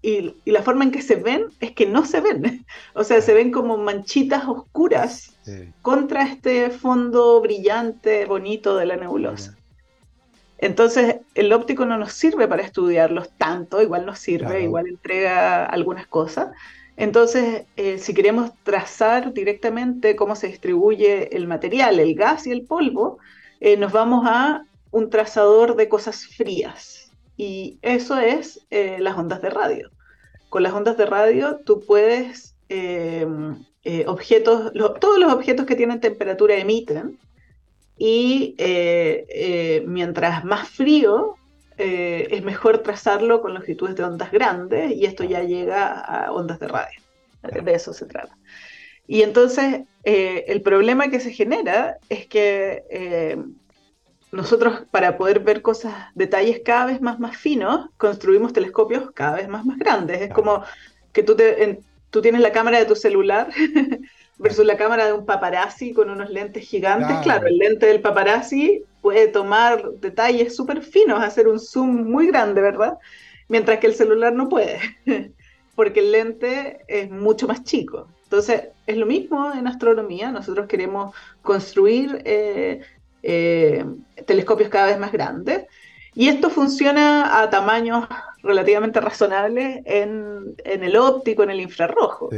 [0.45, 3.51] la forma en que se ven es que no se ven, o sea, se ven
[3.51, 5.38] como manchitas oscuras
[5.83, 9.57] contra este fondo brillante, bonito de la nebulosa.
[10.59, 16.09] Entonces, el óptico no nos sirve para estudiarlos tanto, igual nos sirve, igual entrega algunas
[16.09, 16.51] cosas.
[16.97, 22.67] Entonces, eh, si queremos trazar directamente cómo se distribuye el material, el gas y el
[22.67, 23.19] polvo,
[23.61, 27.13] eh, nos vamos a un trazador de cosas frías.
[27.37, 29.91] Y eso es eh, las ondas de radio.
[30.49, 32.57] Con las ondas de radio tú puedes,
[33.91, 34.71] eh, objetos,
[35.01, 37.19] todos los objetos que tienen temperatura emiten,
[37.97, 41.37] y eh, mientras más frío,
[41.79, 46.69] es mejor trazarlo con longitudes de ondas grandes, y esto ya llega a ondas de
[46.69, 47.01] radio.
[47.43, 48.37] De eso se trata.
[49.07, 53.39] Y entonces, el problema que se genera es que
[54.33, 59.49] nosotros para poder ver cosas, detalles cada vez más, más finos, construimos telescopios cada vez
[59.49, 60.21] más, más grandes.
[60.21, 60.63] Es como
[61.13, 63.49] que tú, te, tú tienes la cámara de tu celular
[64.39, 67.17] versus la cámara de un paparazzi con unos lentes gigantes.
[67.23, 67.47] Claro.
[67.47, 72.99] el lente del paparazzi puede tomar detalles súper finos, hacer un zoom muy grande, ¿verdad?
[73.49, 74.79] Mientras que el celular no puede,
[75.75, 78.09] porque el lente es mucho más chico.
[78.25, 80.31] Entonces, es lo mismo en astronomía.
[80.31, 82.83] Nosotros queremos construir eh,
[83.23, 83.85] eh,
[84.27, 85.65] telescopios cada vez más grandes.
[86.15, 88.07] Y esto funciona a tamaños
[88.43, 92.31] relativamente razonables en, el óptico, en el infrarrojo.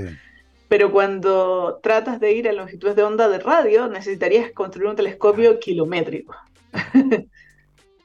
[0.69, 5.59] Pero cuando tratas de ir a longitudes de onda de radio, necesitarías construir un telescopio
[5.59, 6.37] kilométrico.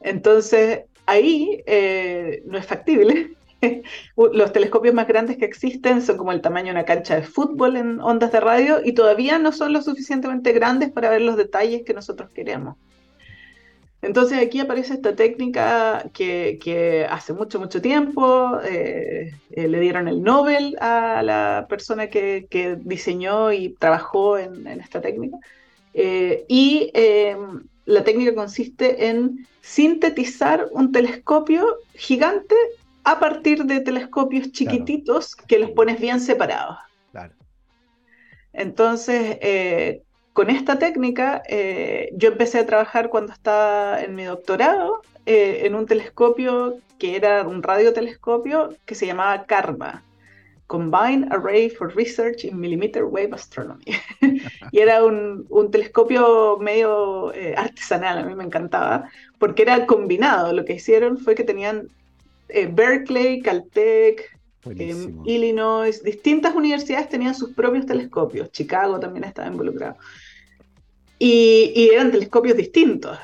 [0.02, 3.36] Entonces, ahí eh, no es factible.
[4.16, 7.76] Los telescopios más grandes que existen son como el tamaño de una cancha de fútbol
[7.78, 11.84] en ondas de radio y todavía no son lo suficientemente grandes para ver los detalles
[11.84, 12.78] que nosotros queremos.
[14.06, 20.22] Entonces aquí aparece esta técnica que, hace mucho, mucho tiempo eh, eh, le dieron el
[20.22, 25.38] Nobel a la persona que, diseñó y trabajó en, esta técnica.
[25.96, 31.66] Eh, y em, la técnica consiste en sintetizar un telescopio
[31.96, 32.56] gigante
[33.06, 36.78] a partir de telescopios chiquititos que los pones bien separados.
[38.54, 39.40] Entonces,
[40.36, 45.76] con esta técnica eh, yo empecé a trabajar cuando estaba en mi doctorado eh, en
[45.76, 50.04] un telescopio que era un radiotelescopio que se llamaba CARMA,
[50.68, 53.86] Combined Array for Research in Millimeter Wave Astronomy.
[54.72, 60.52] y era un, telescopio medio eh, artesanal, a mí me encantaba, porque era combinado.
[60.52, 61.88] Lo que hicieron fue que tenían
[62.50, 64.38] Berkeley, Caltech,
[65.26, 69.96] Illinois, distintas universidades tenían sus propios telescopios, Chicago también estaba involucrado
[71.20, 73.18] y, eran telescopios distintos.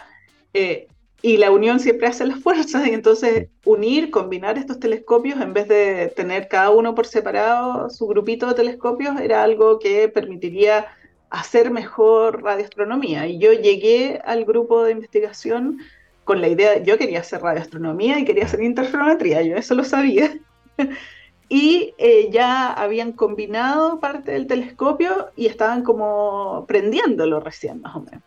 [0.53, 0.87] Eh,
[1.21, 5.67] y la unión siempre hace las fuerzas, y entonces unir, combinar estos telescopios en vez
[5.67, 10.87] de tener cada uno por separado su grupito de telescopios, era algo que permitiría
[11.29, 13.27] hacer mejor radioastronomía.
[13.27, 15.79] Y yo llegué al grupo de investigación
[16.23, 20.37] con la idea, yo quería hacer radioastronomía y quería hacer interferometría, yo eso lo sabía.
[21.53, 27.99] y eh, ya habían combinado parte del telescopio y estaban como prendiéndolo recién, más o
[27.99, 28.23] menos.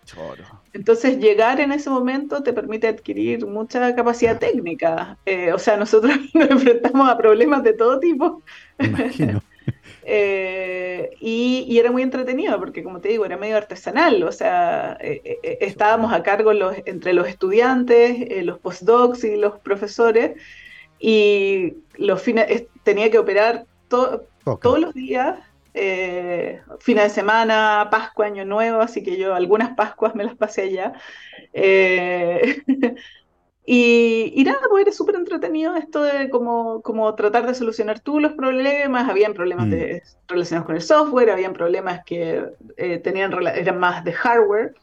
[0.75, 5.17] Entonces, llegar en ese momento te permite adquirir mucha capacidad técnica.
[5.25, 8.43] Eh, o sea, nosotros nos enfrentamos a problemas de todo tipo.
[8.79, 9.41] Imagino.
[10.07, 16.13] Eh, y, era muy entretenido porque, como te digo, era medio artesanal, o sea, estábamos
[16.13, 20.33] a cargo los, entre los estudiantes, los postdocs y los profesores,
[20.99, 25.39] y los fines, tenía que operar todos los días,
[25.75, 30.63] eh, fines de semana, Pascua, Año Nuevo, así que yo algunas Pascuas me las pasé
[30.63, 30.93] allá.
[31.53, 32.63] Eh,
[33.67, 38.35] y, nada, pues era súper entretenido esto de como, como tratar de solucionar tú los
[38.35, 40.29] problemas, habían problemas de, mm.
[40.29, 42.45] relacionados con el software, habían problemas que
[42.77, 44.75] eh, tenían, eran más de hardware.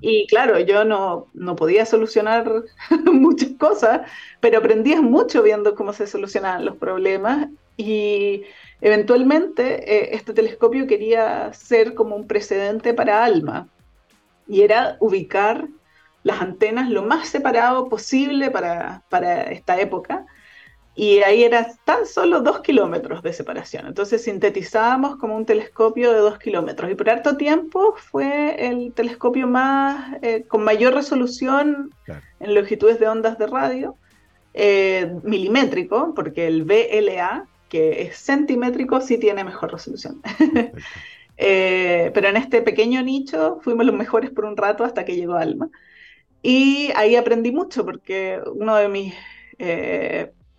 [0.00, 2.62] Y claro, yo no, no podía solucionar
[3.04, 4.02] muchas cosas,
[4.40, 8.42] pero aprendías mucho viendo cómo se solucionaban los problemas y
[8.80, 13.68] eventualmente eh, este telescopio quería ser como un precedente para ALMA
[14.46, 15.66] y era ubicar
[16.22, 20.26] las antenas lo más separado posible para, para esta época
[20.96, 23.86] y ahí era tan solo dos kilómetros de separación.
[23.86, 29.48] Entonces sintetizábamos como un telescopio de dos kilómetros y por harto tiempo fue el telescopio
[29.48, 31.92] más eh, con mayor resolución
[32.38, 33.96] en longitudes de ondas de radio,
[34.52, 40.22] eh, milimétrico, porque el VLA, que es centimétrico, sí tiene mejor resolución.
[41.36, 45.34] Eh, pero en este pequeño nicho fuimos los mejores por un rato hasta que llegó
[45.34, 45.68] Alma.
[46.42, 49.14] Y ahí aprendí mucho porque uno de mis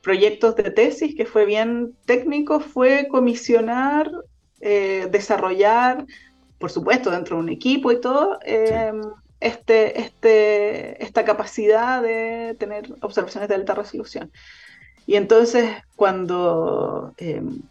[0.06, 4.12] proyectos de tesis, que fue bien técnico, fue comisionar,
[4.62, 6.06] eh, desarrollar,
[6.60, 9.02] por supuesto, dentro de un equipo y todo, em,
[9.40, 14.32] este, este, esta capacidad de tener observaciones de alta resolución.
[15.08, 17.64] Y entonces, cuando, em,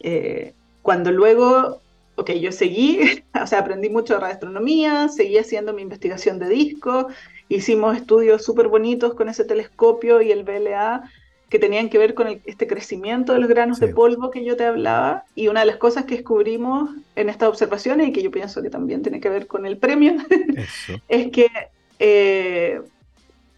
[0.00, 1.80] eh, cuando luego,
[2.16, 2.98] ok, yo seguí,
[3.42, 7.08] o sea, aprendí mucho de radioastronomía, seguí haciendo mi investigación de disco,
[7.48, 11.10] hicimos estudios súper bonitos con ese telescopio y el VLA,
[11.52, 14.64] que tenían que ver con este crecimiento de los granos de polvo que yo te
[14.64, 15.24] hablaba.
[15.34, 18.70] Y una de las cosas que descubrimos en estas observaciones, y que yo pienso que
[18.70, 20.14] también tiene que ver con el premio,
[21.10, 21.50] es que
[21.98, 22.80] eh,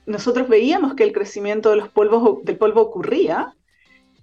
[0.06, 3.54] nosotros veíamos que el crecimiento de los polvos, del polvo ocurría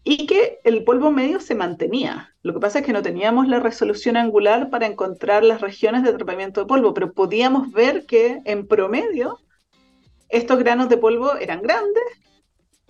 [0.03, 2.35] y que el polvo medio se mantenía.
[2.43, 6.09] Lo que pasa es que no teníamos la resolución angular para encontrar las regiones de
[6.09, 9.39] atrapamiento de polvo, pero podíamos ver que en promedio
[10.27, 12.03] estos granos de polvo eran grandes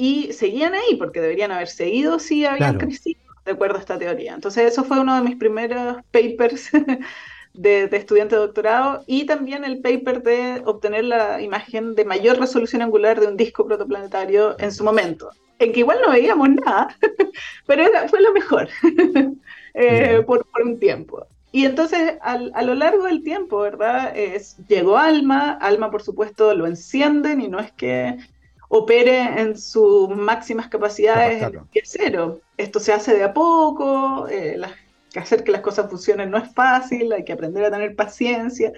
[0.01, 4.33] y seguían ahí porque deberían haber seguido si habían crecido, de acuerdo a esta teoría.
[4.33, 6.71] Entonces eso fue uno de mis primeros papers
[7.53, 12.81] de, estudiante de doctorado y también el paper de obtener la imagen de mayor resolución
[12.81, 16.97] angular de un disco protoplanetario en su momento, en que igual no veíamos nada,
[17.67, 18.69] pero fue lo mejor
[19.75, 21.27] eh, por, un tiempo.
[21.51, 24.17] Y entonces, a lo largo del tiempo, ¿verdad?
[24.17, 28.17] Es, llegó Alma, Alma por supuesto lo encienden y no es que
[28.73, 32.39] opere en sus máximas capacidades en el cero.
[32.55, 34.57] Esto se hace de a poco, eh,
[35.15, 38.71] hacer que las cosas funcionen no es fácil, hay que aprender a tener paciencia.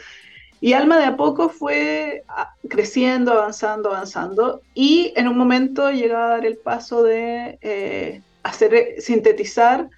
[0.60, 6.26] Y Alma de a poco fue ah, creciendo, avanzando, avanzando, y en un momento llega
[6.26, 9.90] a dar el paso de eh, hacer sintetizar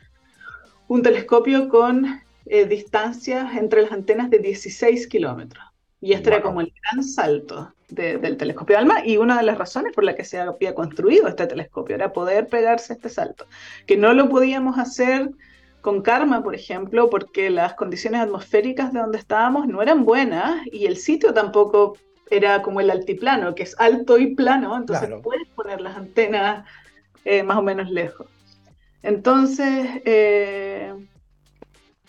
[0.89, 5.64] un telescopio con eh, distancias entre las antenas de 16 kilómetros.
[6.05, 9.91] Y este era como el gran salto del telescopio ALMA y una de las razones
[9.91, 13.47] por las que se había construido este telescopio era poder pegarse este salto,
[13.87, 15.31] que no lo podíamos hacer
[15.81, 20.85] con Karma, por ejemplo, porque las condiciones atmosféricas de donde estábamos no eran buenas y
[20.85, 21.97] el sitio tampoco
[22.29, 26.67] era como el altiplano, que es alto y plano, entonces puedes poner las antenas
[27.23, 28.27] eh, más o menos lejos.
[29.01, 30.93] Entonces, eh,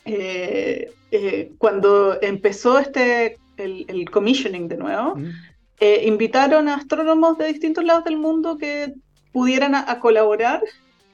[0.05, 5.31] eh, cuando empezó este el, commissioning de nuevo, mm.
[5.79, 8.95] Eh, invitaron a astrónomos de distintos lados del mundo que
[9.33, 10.63] pudieran a, colaborar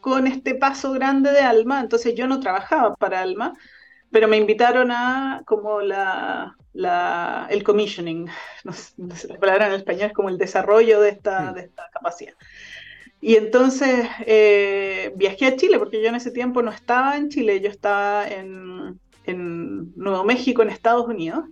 [0.00, 1.80] con este paso grande de ALMA.
[1.80, 3.54] Entonces yo no trabajaba para ALMA,
[4.12, 6.56] pero me invitaron a como la,
[7.50, 8.28] el commissioning,
[8.64, 12.34] no sé, la palabra en español es como el desarrollo de esta, de esta capacidad.
[13.20, 17.60] Y entonces eh, viajé a Chile, porque yo en ese tiempo no estaba en Chile,
[17.60, 21.44] yo estaba en, en Nuevo México, en Estados Unidos.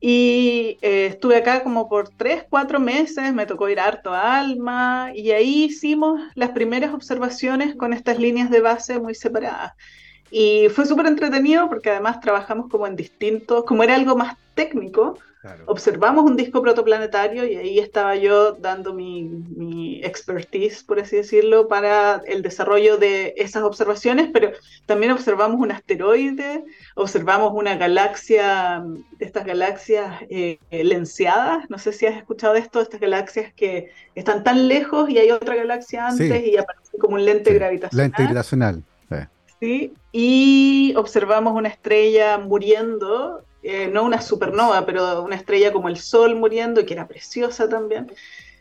[0.00, 5.10] Y eh, estuve acá como por tres, cuatro meses, me tocó ir harto a Alma
[5.14, 9.72] y ahí hicimos las primeras observaciones con estas líneas de base muy separadas.
[10.30, 15.16] Y fue súper entretenido porque además trabajamos como en distintos, como era algo más técnico,
[15.66, 21.68] observamos un disco protoplanetario y ahí estaba yo dando mi, mi, expertise, por así decirlo,
[21.68, 24.52] para el desarrollo de esas observaciones, pero
[24.86, 26.64] también observamos un asteroide,
[26.94, 28.84] observamos una galaxia,
[29.18, 34.44] estas galaxias eh, lenseadas, no sé si has escuchado de esto, estas galaxias que están
[34.44, 38.06] tan lejos y hay otra galaxia antes y aparece como un lente gravitacional.
[38.06, 38.82] Lente gravitacional.
[39.60, 45.96] Sí, y observamos una estrella muriendo eh, no una supernova, pero una estrella como el
[45.96, 48.12] Sol muriendo, que era preciosa también.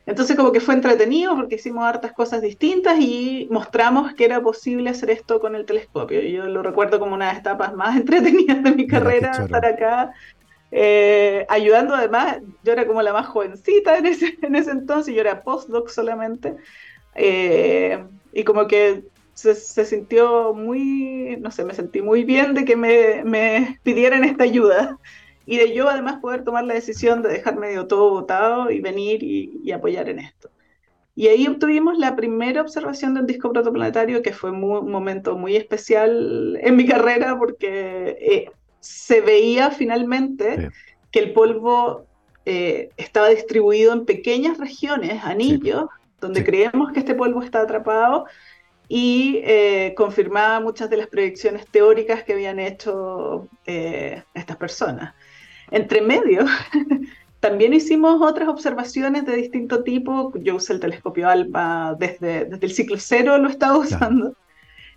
[0.07, 4.89] Entonces como que fue entretenido porque hicimos hartas cosas distintas y mostramos que era posible
[4.89, 6.21] hacer esto con el telescopio.
[6.21, 10.13] Yo lo recuerdo como una de las etapas más entretenidas de mi carrera, estar acá
[10.71, 15.21] eh, ayudando además, yo era como la más jovencita en ese, en ese entonces, yo
[15.21, 16.55] era postdoc solamente,
[17.15, 19.03] eh, y como que
[19.37, 24.43] se, sintió muy, no sé, me sentí muy bien de que me, me, pidieran esta
[24.43, 24.97] ayuda
[25.45, 29.21] y de yo además poder tomar la decisión de dejar medio todo votado y venir
[29.21, 30.49] y, apoyar en esto.
[31.15, 35.55] Y ahí obtuvimos la primera observación de un disco protoplanetario que fue un momento muy
[35.55, 40.69] especial en mi carrera porque eh, se veía finalmente
[41.11, 42.05] que el polvo
[42.45, 45.85] eh, estaba distribuido en pequeñas regiones, anillos,
[46.19, 48.25] donde creemos que este polvo está atrapado
[48.89, 55.13] y eh, confirmaba muchas de las predicciones teóricas que habían hecho eh, estas personas.
[55.71, 56.45] Entre medio,
[57.41, 60.31] también hicimos otras observaciones de distinto tipo.
[60.35, 64.33] Yo usé el telescopio ALMA desde, desde el ciclo cero, lo estaba usando.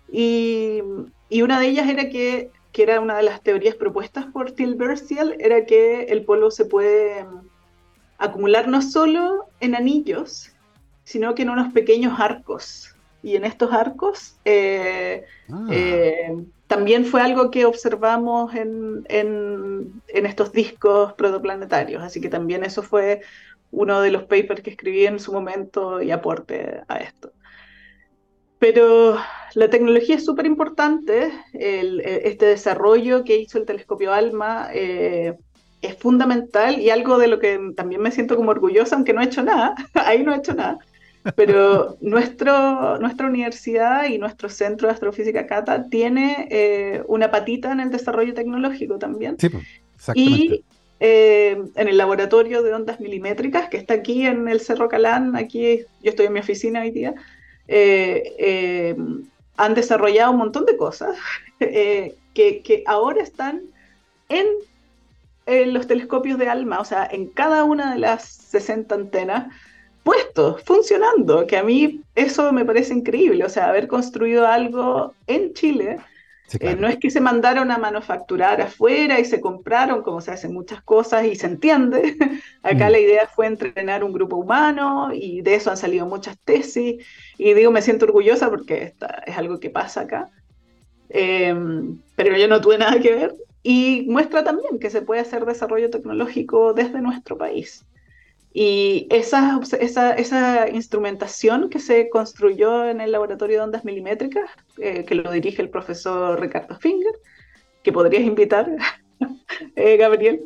[0.09, 0.81] Y,
[1.29, 5.35] y, una de ellas era que, que, era una de las teorías propuestas por Tilberstial,
[5.39, 7.25] era que el polvo se puede
[8.17, 10.51] acumular no solo en anillos,
[11.03, 14.37] sino que en unos pequeños arcos y en estos arcos.
[14.45, 15.67] Eh, ah.
[15.71, 16.35] eh,
[16.67, 23.21] también fue algo que observamos en, en, estos discos protoplanetarios, así que también eso fue
[23.71, 27.33] uno de los papers que escribí en su momento y aporte a esto.
[28.57, 29.17] Pero
[29.55, 35.35] la tecnología es súper importante, este desarrollo que hizo el telescopio ALMA eh,
[35.81, 39.25] es fundamental y algo de lo que también me siento como orgullosa, aunque no he
[39.25, 40.77] hecho nada, ahí no he hecho nada,
[41.35, 47.79] pero nuestro, nuestra universidad y nuestro centro de astrofísica CATA tiene eh, una patita en
[47.79, 49.37] el desarrollo tecnológico también.
[49.39, 49.63] Sí, pues,
[49.95, 50.43] exactamente.
[50.43, 50.63] Y
[50.99, 55.81] eh, en el laboratorio de ondas milimétricas, que está aquí en el Cerro Calán, aquí
[56.01, 57.13] yo estoy en mi oficina hoy día,
[57.67, 58.95] eh,
[59.57, 61.17] han desarrollado un montón de cosas
[61.59, 63.61] que, que, ahora están
[64.29, 64.47] en,
[65.45, 69.53] en los telescopios de ALMA, o sea, en cada una de las 60 antenas
[70.03, 75.53] puestos, funcionando, que a mí eso me parece increíble, o sea, haber construido algo en
[75.53, 75.97] Chile,
[76.59, 80.53] eh, no es que se mandaron a manufacturar afuera y se compraron, como se hacen
[80.53, 82.17] muchas cosas y se entiende,
[82.63, 82.91] acá mm.
[82.91, 87.05] la idea fue entrenar un grupo humano y de eso han salido muchas tesis.
[87.37, 88.93] Y digo, me siento orgullosa porque
[89.25, 90.29] es algo que pasa acá,
[91.09, 93.33] em, pero yo no tuve nada que ver.
[93.63, 97.85] Y muestra también que se puede hacer desarrollo tecnológico desde nuestro país.
[98.53, 105.05] Y esa, esa, esa, instrumentación que se construyó en el laboratorio de ondas milimétricas, eh,
[105.05, 107.13] que lo dirige el profesor Ricardo Finger,
[107.81, 108.69] que podrías invitar,
[109.75, 110.41] eh, Gabriel.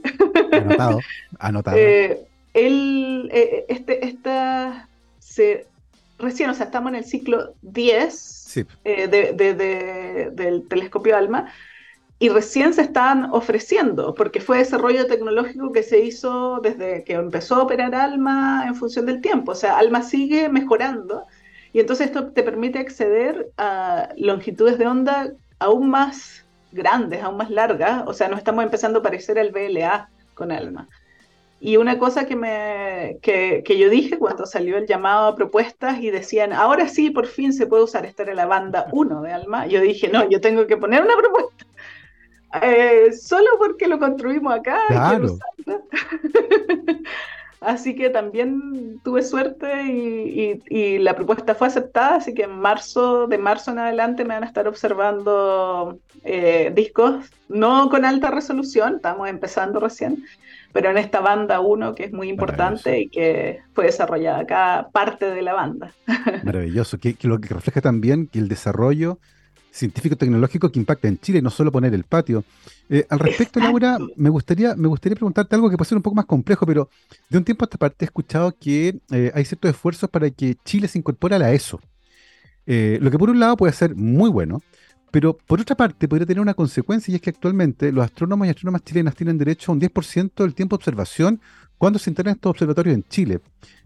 [0.52, 1.00] Anotado,
[1.40, 1.78] anotado.
[1.80, 3.30] Eh, él,
[3.68, 4.88] este, esta,
[5.20, 5.66] se,
[6.18, 11.52] recién, o sea, estamos en el ciclo 10 de, de, del telescopio ALMA,
[12.18, 17.56] y recién se están ofreciendo, porque fue desarrollo tecnológico que se hizo desde que empezó
[17.56, 19.52] a operar ALMA en función del tiempo.
[19.52, 21.26] O sea, ALMA sigue mejorando
[21.74, 27.50] y entonces esto te permite acceder a longitudes de onda aún más grandes, aún más
[27.50, 28.04] largas.
[28.08, 30.88] O sea, no estamos empezando a parecer el VLA con ALMA.
[31.60, 36.00] Y una cosa que, me, que, que, yo dije cuando salió el llamado a propuestas
[36.00, 39.32] y decían, ahora sí, por fin se puede usar, esta era la banda 1 de
[39.32, 41.66] Alma, yo dije, no, yo tengo que poner una propuesta
[42.62, 44.80] eh, solo porque lo construimos acá.
[47.62, 53.38] así que también tuve suerte y, la propuesta fue aceptada, así que en marzo, de
[53.38, 59.30] marzo en adelante me van a estar observando eh, discos, no con alta resolución, estamos
[59.30, 60.24] empezando recién,
[60.74, 65.30] pero en esta banda 1 que es muy importante y que fue desarrollada acá, parte
[65.30, 65.92] de la banda.
[66.44, 69.20] Maravilloso, que lo que refleja también que el desarrollo
[69.76, 72.44] científico-tecnológico que impacta en Chile, no solo poner el patio.
[72.90, 76.16] Eh, al respecto, Laura, me gustaría, me gustaría preguntarte algo que puede ser un poco
[76.16, 76.90] más complejo, pero
[77.30, 80.56] de un tiempo a esta parte he escuchado que eh, hay ciertos esfuerzos para que
[80.64, 81.82] Chile se incorpore a la ESO.
[82.66, 84.62] Eh, lo que por un lado puede ser muy bueno,
[85.12, 88.50] Pero por otra parte, podría tener una consecuencia y es que actualmente los astrónomos y
[88.50, 91.42] astrónomas chilenas tienen derecho a un 10% del tiempo de observación
[91.78, 93.40] cuando se integran estos observatorios en Chile.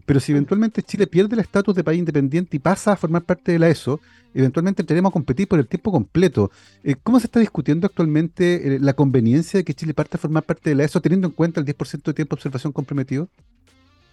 [0.06, 3.52] Pero si eventualmente Chile pierde el estatus de país independiente y pasa a formar parte
[3.52, 4.00] de la ESO,
[4.34, 6.50] eventualmente entraremos a competir por el tiempo completo.
[6.82, 10.42] Eh, ¿Cómo se está discutiendo actualmente eh, la conveniencia de que Chile parte a formar
[10.42, 13.28] parte de la ESO teniendo en cuenta el 10% de tiempo de observación comprometido?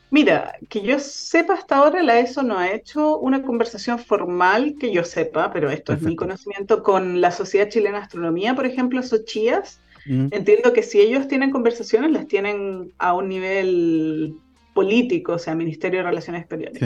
[0.09, 4.93] Mira, que yo sepa hasta ahora, la ESO no ha hecho una conversación formal que
[4.93, 9.03] yo sepa, pero esto es mi conocimiento, con la Sociedad Chilena de Astronomía, por ejemplo,
[9.03, 9.81] SOCHIAS.
[10.07, 10.27] Mm.
[10.31, 14.35] Entiendo que si ellos tienen conversaciones, las tienen a un nivel
[14.73, 16.81] político, o sea, Ministerio de Relaciones Exteriores.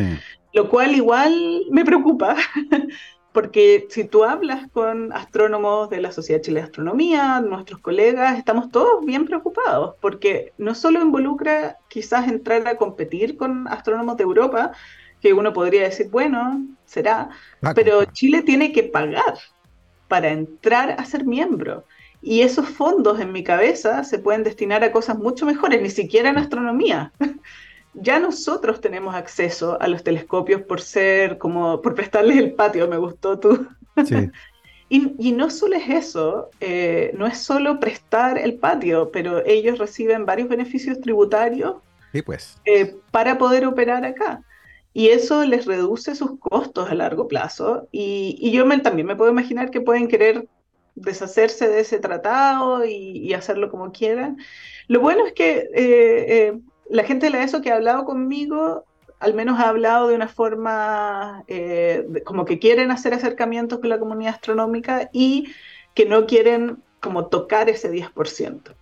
[0.54, 2.36] Lo cual igual me preocupa,
[3.34, 8.72] porque si tú hablas con astrónomos de la Sociedad Chile de Astronomía, nuestros colegas, estamos
[8.72, 14.72] todos bien preocupados, porque no solo involucra quizás entrar a competir con astrónomos de Europa,
[15.22, 17.30] que uno podría decir, bueno, será,
[17.62, 19.38] ah, pero Chile tiene que pagar
[20.08, 21.86] para entrar a ser miembro.
[22.22, 26.30] Y esos fondos en mi cabeza se pueden destinar a cosas mucho mejores, ni siquiera
[26.30, 27.12] en astronomía.
[27.94, 32.98] ya nosotros tenemos acceso a los telescopios por ser como, por prestarles el patio, me
[32.98, 33.68] gustó tú.
[34.90, 40.26] y, no solo es eso, eh, no es solo prestar el patio, pero ellos reciben
[40.26, 41.76] varios beneficios tributarios
[42.26, 42.60] pues.
[42.66, 44.44] Eh, para poder operar acá.
[44.94, 47.88] Y eso les reduce sus costos a largo plazo.
[47.92, 50.48] Y, yo también me puedo imaginar que pueden querer
[50.96, 54.38] deshacerse de ese tratado y, hacerlo como quieran.
[54.88, 58.86] Lo bueno es que eh, la gente de la ESO que ha hablado conmigo,
[59.20, 64.00] al menos ha hablado de una forma eh, como que quieren hacer acercamientos con la
[64.00, 65.54] comunidad astronómica y
[65.94, 68.76] que no quieren como tocar ese 10%.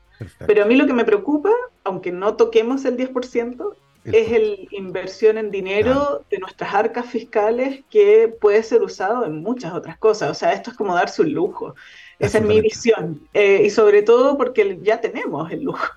[0.46, 1.52] Pero a mí lo que me preocupa,
[1.84, 3.76] aunque no toquemos el 10%,
[4.06, 9.74] es la inversión en dinero de nuestras arcas fiscales que puede ser usado en muchas
[9.74, 10.32] otras cosas.
[10.32, 11.76] O sea, esto es como darse un lujo.
[12.18, 13.28] Esa es mi visión.
[13.34, 15.88] Eh, y sobre todo porque ya tenemos el lujo.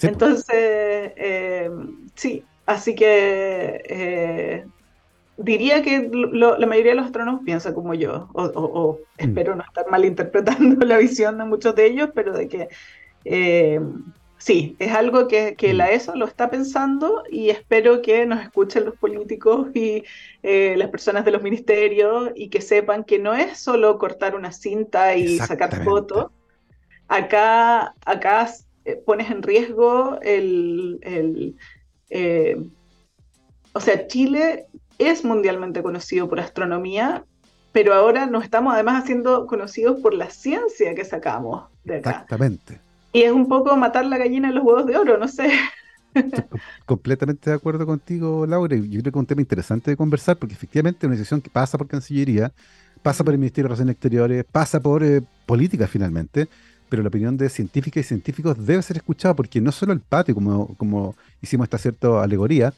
[0.00, 1.70] Entonces, eh,
[2.14, 4.66] sí, así que eh,
[5.36, 9.22] diría que la mayoría de los astrónomos piensa como yo, o, mm.
[9.22, 12.68] espero no estar malinterpretando la visión de muchos de ellos, pero de que
[14.42, 15.90] sí, es algo que, que, la mm.
[15.90, 20.04] ESO lo está pensando y espero que nos escuchen los políticos y
[20.42, 25.14] las personas de los ministerios y que sepan que no es solo cortar una cinta
[25.14, 26.30] y sacar fotos.
[27.08, 28.48] Acá, acá
[28.84, 31.56] eh, pones en riesgo el...
[32.10, 32.56] Eh,
[33.74, 34.66] o sea, Chile
[34.98, 37.24] es mundialmente conocido por astronomía,
[37.72, 42.10] pero ahora nos estamos además haciendo conocidos por la ciencia que sacamos de acá.
[42.10, 42.80] Exactamente.
[43.12, 45.52] Y es un poco matar la gallina en los huevos de oro, no sé.
[46.86, 48.76] completamente de acuerdo contigo, Laura.
[48.76, 51.50] Yo creo que es un tema interesante de conversar porque efectivamente es una decisión que
[51.50, 52.52] pasa por Cancillería,
[53.02, 56.48] pasa por el Ministerio de Relaciones Exteriores, pasa por eh, política finalmente
[56.92, 60.34] pero la opinión de científicas y científicos debe ser escuchada porque no solo el patio,
[60.34, 62.74] como, como hicimos esta cierta alegoría,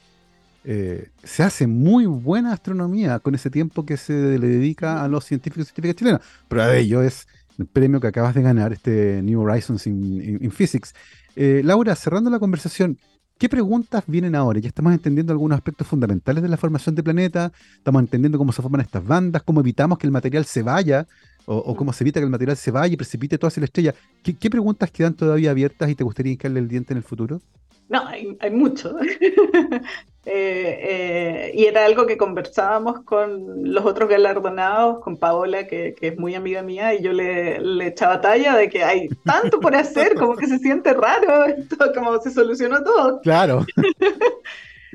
[0.63, 5.25] eh, se hace muy buena astronomía con ese tiempo que se le dedica a los
[5.25, 6.21] científicos y científicas chilenos.
[6.47, 7.27] Prueba de ello es
[7.59, 10.95] el premio que acabas de ganar, este New Horizons in, Physics.
[11.37, 12.99] Eh, Laura, cerrando la conversación,
[13.39, 14.59] ¿qué preguntas vienen ahora?
[14.61, 18.63] Ya estamos entendiendo algunos aspectos fundamentales de la formación de planeta, estamos entendiendo cómo se
[18.63, 21.07] forman estas bandas, cómo evitamos que el material se vaya
[21.47, 23.95] o, cómo se evita que el material se vaya y precipite todo hacia la estrella.
[24.23, 27.41] ¿Qué, preguntas quedan todavía abiertas y te gustaría hincarle el diente en el futuro?
[27.89, 28.97] No, hay, mucho.
[30.27, 36.19] Eh, eh, y era algo que conversábamos con los otros galardonados, con Paola, que, es
[36.19, 40.15] muy amiga mía, y yo le, le, echaba talla de que hay tanto por hacer,
[40.15, 43.21] como que se siente raro, esto, como se solucionó todo.
[43.21, 43.65] Claro.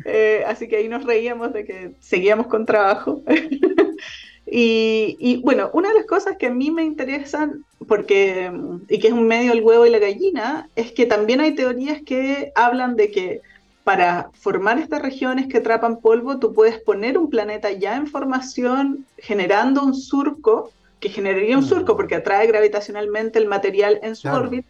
[0.05, 3.21] Eh, así que ahí nos reíamos de que seguíamos con trabajo.
[4.51, 8.51] Y, bueno, una de las cosas que a mí me interesan, porque,
[8.87, 12.01] y que es un medio el huevo y la gallina, es que también hay teorías
[12.01, 13.41] que hablan de que
[13.89, 19.07] para formar estas regiones que atrapan polvo, tú puedes poner un planeta ya en formación,
[19.17, 21.97] generando un surco, que generaría un surco mm.
[21.97, 24.69] porque atrae gravitacionalmente el material en su órbita,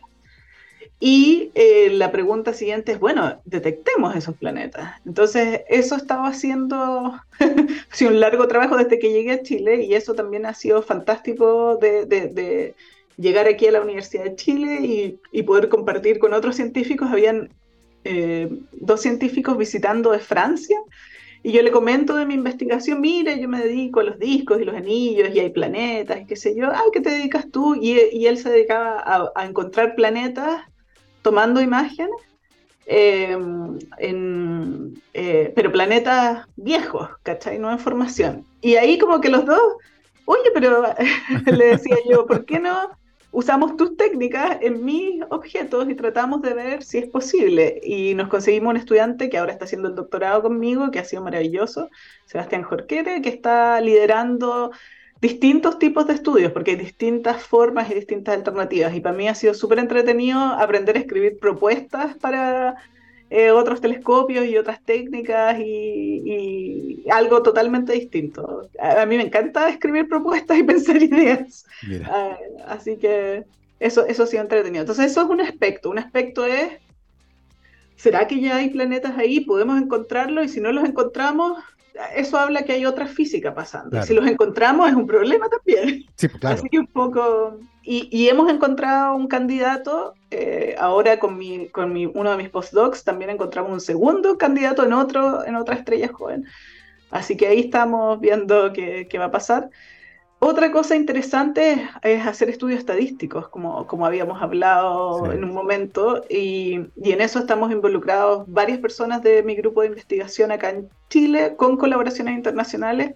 [1.01, 5.01] y eh, la pregunta siguiente es, bueno, detectemos esos planetas.
[5.05, 7.19] Entonces, eso estaba haciendo
[8.01, 12.73] un largo trabajo desde que llegué a Chile y eso también ha sido fantástico de,
[13.17, 17.09] llegar aquí a la Universidad de Chile y, poder compartir con otros científicos.
[17.11, 17.49] Habían
[18.03, 20.77] eh, dos científicos visitando de Francia
[21.41, 24.65] y yo le comento de mi investigación, mire, yo me dedico a los discos y
[24.65, 27.75] los anillos y hay planetas y qué sé yo, ay, ¿qué te dedicas tú?
[27.75, 30.63] Y, él se dedicaba a, encontrar planetas
[31.21, 32.11] tomando imágenes,
[32.85, 33.77] em,
[35.13, 37.57] eh, pero planetas viejos, ¿cachai?
[37.57, 38.45] No en formación.
[38.61, 39.61] Y ahí como que los dos,
[40.25, 40.83] oye, pero
[41.45, 42.89] le decía yo, ¿por qué no
[43.31, 47.79] usamos tus técnicas en mis objetos y tratamos de ver si es posible?
[47.83, 51.21] Y nos conseguimos un estudiante que ahora está haciendo el doctorado conmigo, que ha sido
[51.21, 51.89] maravilloso,
[52.25, 54.71] Sebastián Jorquere, que está liderando
[55.21, 58.95] distintos tipos de estudios, porque hay distintas formas y distintas alternativas.
[58.95, 62.77] Y para mí ha sido súper entretenido aprender a escribir propuestas para
[63.29, 68.69] eh, otros telescopios y otras técnicas y, algo totalmente distinto.
[68.79, 71.65] A, mí me encanta escribir propuestas y pensar ideas.
[72.05, 73.45] Ah, así que
[73.79, 74.81] eso, eso ha sido entretenido.
[74.81, 75.89] Entonces eso es un aspecto.
[75.89, 76.73] Un aspecto es,
[77.95, 79.41] ¿será que ya hay planetas ahí?
[79.41, 80.45] ¿Podemos encontrarlos?
[80.45, 81.57] Y si no los encontramos,
[82.15, 84.01] eso habla que hay otra física pasando.
[84.03, 86.05] Si los encontramos es un problema también.
[86.15, 86.55] Sí, pues, claro.
[86.55, 87.59] Así que un poco...
[87.91, 93.03] Y, hemos encontrado un candidato, eh, ahora con, mi, con mi, uno de mis postdocs
[93.03, 96.45] también encontramos un segundo candidato en, otro, en otra estrella joven.
[97.09, 99.71] Así que ahí estamos viendo qué, qué va a pasar.
[100.37, 106.81] Otra cosa interesante es hacer estudios estadísticos, como, como habíamos hablado en un momento, y,
[106.95, 111.55] y, en eso estamos involucrados varias personas de mi grupo de investigación acá en Chile,
[111.57, 113.15] con colaboraciones internacionales,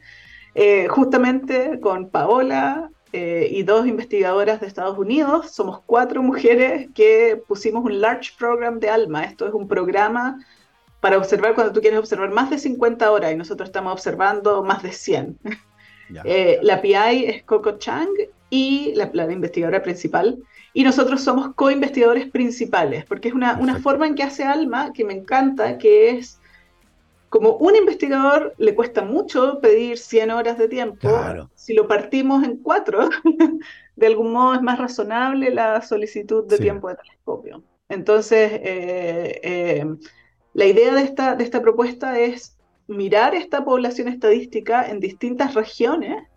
[0.55, 5.51] eh, justamente con Paola eh, y dos investigadoras de Estados Unidos.
[5.51, 9.25] Somos cuatro mujeres que pusimos un Large Program de ALMA.
[9.25, 10.43] Esto es un programa
[10.99, 14.83] para observar cuando tú quieres observar más de 50 horas y nosotros estamos observando más
[14.83, 15.39] de 100.
[16.25, 18.09] Eh, la PI es Coco Chang
[18.51, 20.37] y la, investigadora principal.
[20.73, 25.05] Y nosotros somos co-investigadores principales, porque es una, una, forma en que hace Alma que
[25.05, 26.39] me encanta, que es
[27.33, 31.09] como un investigador le cuesta mucho pedir 100 horas de tiempo.
[31.55, 33.09] Si lo partimos en cuatro,
[33.95, 37.63] de algún modo es más razonable la solicitud de tiempo de telescopio.
[37.89, 39.85] Entonces, eh, eh,
[40.53, 42.55] la idea de esta, de esta propuesta es
[42.85, 46.27] mirar esta población estadística en distintas regiones,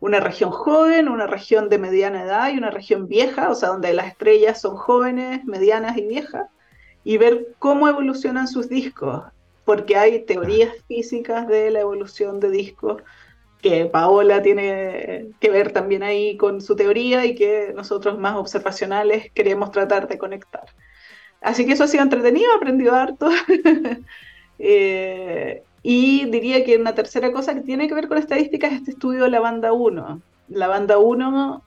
[0.00, 3.94] una región joven, una región de mediana edad y una región vieja, o sea, donde
[3.94, 6.50] las estrellas son jóvenes, medianas y viejas,
[7.04, 9.22] y ver cómo evolucionan sus discos,
[9.66, 13.02] porque hay teorías físicas de la evolución de discos
[13.60, 19.32] que Paola tiene que ver también ahí con su teoría y que nosotros más observacionales
[19.32, 20.66] queremos tratar de conectar.
[21.40, 23.28] Así que eso ha sido entretenido, aprendido harto.
[24.60, 28.92] eh, y diría que una tercera cosa que tiene que ver con estadísticas es este
[28.92, 30.22] estudio de la banda 1.
[30.48, 31.62] La banda 1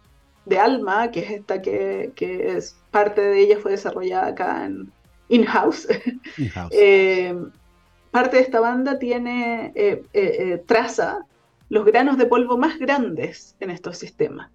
[0.46, 4.90] de ALMA, que es esta que, que es parte de ella fue desarrollada acá en
[5.28, 5.88] in-house.
[6.72, 7.36] Eh,
[8.12, 11.26] parte de esta banda tiene, eh, eh, traza
[11.70, 14.52] los granos de polvo más grandes en estos sistemas.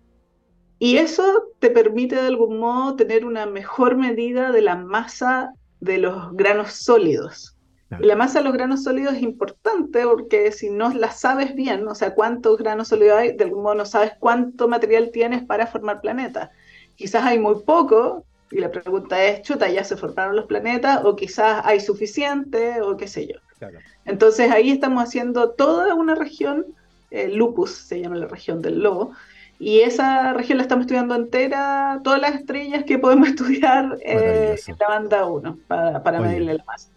[0.79, 5.99] Y eso te permite de algún modo tener una mejor medida de la masa de
[5.99, 7.57] los granos sólidos.
[8.01, 11.95] La masa de los granos sólidos es importante porque si no la sabes bien, o
[11.95, 16.01] sea, cuántos granos sólidos hay, de algún modo no sabes cuánto material tienes para formar
[16.01, 16.51] planetas.
[16.97, 21.17] Quizás hay muy poco, y la pregunta es, chuta, ya se formaron los planetas, o
[21.17, 23.69] quizás hay suficiente, o qué sé yo.
[24.05, 26.67] Entonces ahí estamos haciendo toda una región,
[27.11, 29.13] eh, lupus se llama la región del lobo,
[29.59, 34.77] y esa región la estamos estudiando entera, todas las estrellas que podemos estudiar eh, en
[34.79, 36.89] la banda 1 para, para medirle la masa.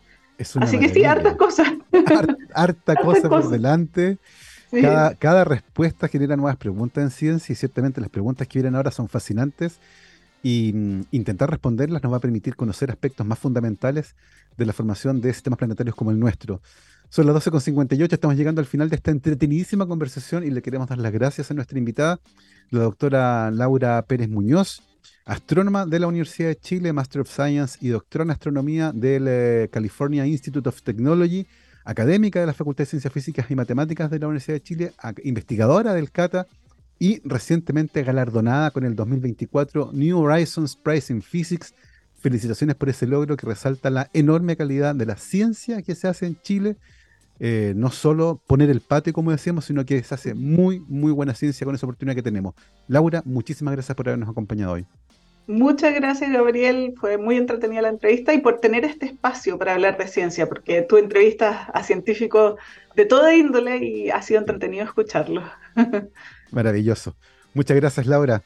[0.60, 1.68] Así que sí, hartas cosas.
[2.54, 4.18] harta cosa por delante.
[5.20, 9.08] Cada, respuesta genera nuevas preguntas en ciencia y ciertamente las preguntas que vienen ahora son
[9.08, 9.80] fascinantes
[10.43, 14.15] y mm, intentar responderlas nos va a permitir conocer aspectos más fundamentales
[14.57, 16.61] de la formación de sistemas planetarios como el nuestro.
[17.09, 20.97] Son las 12.58, estamos llegando al final de esta entretenidísima conversación y le queremos dar
[20.97, 22.19] las gracias a nuestra invitada,
[22.69, 24.81] la doctora Laura Pérez Muñoz,
[25.25, 29.69] astrónoma de la Universidad de Chile, Master of Science y doctora en astronomía del eh,
[29.71, 31.47] California Institute of Technology,
[31.85, 34.91] académica de la Facultad de Ciencias Físicas y Matemáticas de la Universidad de Chile,
[35.23, 36.45] investigadora del CATA
[37.00, 41.74] y recientemente galardonada con el 2024 New Horizons Prize in Physics.
[42.20, 46.26] Felicitaciones por ese logro que resalta la enorme calidad de la ciencia que se hace
[46.26, 46.78] en Chile.
[47.39, 51.36] Eh, no solo poner el patio, como decíamos, sino que se hace muy, muy buena
[51.36, 52.56] ciencia con esa oportunidad que tenemos.
[52.88, 54.86] Laura, muchísimas gracias por habernos acompañado hoy.
[55.45, 56.95] Muchas gracias, Gabriel.
[56.98, 60.82] Fue muy entretenida la entrevista y por tener este espacio para hablar de ciencia, porque
[60.82, 62.60] tú entrevistas a científicos
[62.95, 65.43] de toda índole y ha sido entretenido escucharlo.
[66.52, 67.16] Maravilloso.
[67.54, 68.43] Muchas gracias, Laura.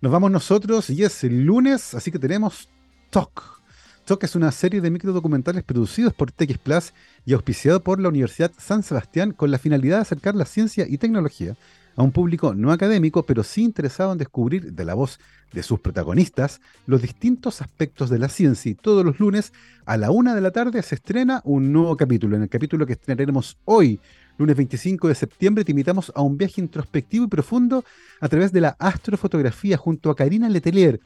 [0.00, 2.68] Nos vamos nosotros y es el lunes, así que tenemos
[3.10, 3.62] Talk.
[4.04, 6.92] Talk es una serie de microdocumentales producidos por TX Plus
[7.24, 10.98] y auspiciado por la Universidad San Sebastián con la finalidad de acercar la ciencia y
[10.98, 11.56] tecnología
[11.96, 15.18] a un público no académico, pero sí interesado en descubrir de la voz
[15.52, 18.72] de sus protagonistas los distintos aspectos de la ciencia.
[18.72, 19.52] Y todos los lunes
[19.86, 22.36] a la una de la tarde se estrena un nuevo capítulo.
[22.36, 24.00] En el capítulo que estrenaremos hoy,
[24.36, 27.84] Lunes 25 de septiembre te invitamos a un viaje introspectivo y profundo
[28.20, 30.98] a través de la astrofotografía junto a Karina Letelier,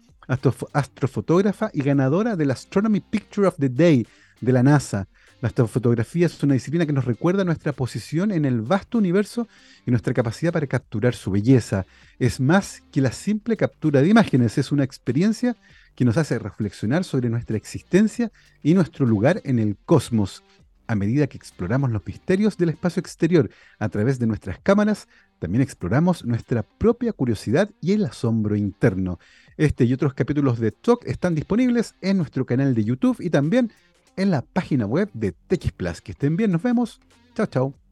[0.73, 4.07] astrofotógrafa y ganadora del Astronomy Picture of the Day
[4.41, 5.09] de la NASA.
[5.43, 9.47] La astrofotografía es una disciplina que nos recuerda nuestra posición en el vasto universo
[9.87, 11.85] y nuestra capacidad para capturar su belleza.
[12.19, 15.55] Es más que la simple captura de imágenes, es una experiencia
[15.95, 20.43] que nos hace reflexionar sobre nuestra existencia y nuestro lugar en el cosmos.
[20.89, 25.07] A medida que exploramos los misterios del espacio exterior a través de nuestras cámaras,
[25.39, 29.19] también exploramos nuestra propia curiosidad y el asombro interno.
[29.59, 33.71] Este y otros capítulos de Talk están disponibles en nuestro canal de YouTube y también
[34.17, 36.01] en la página web de TX.
[36.01, 37.01] Que estén bien, nos vemos.
[37.35, 37.88] Chao, chao.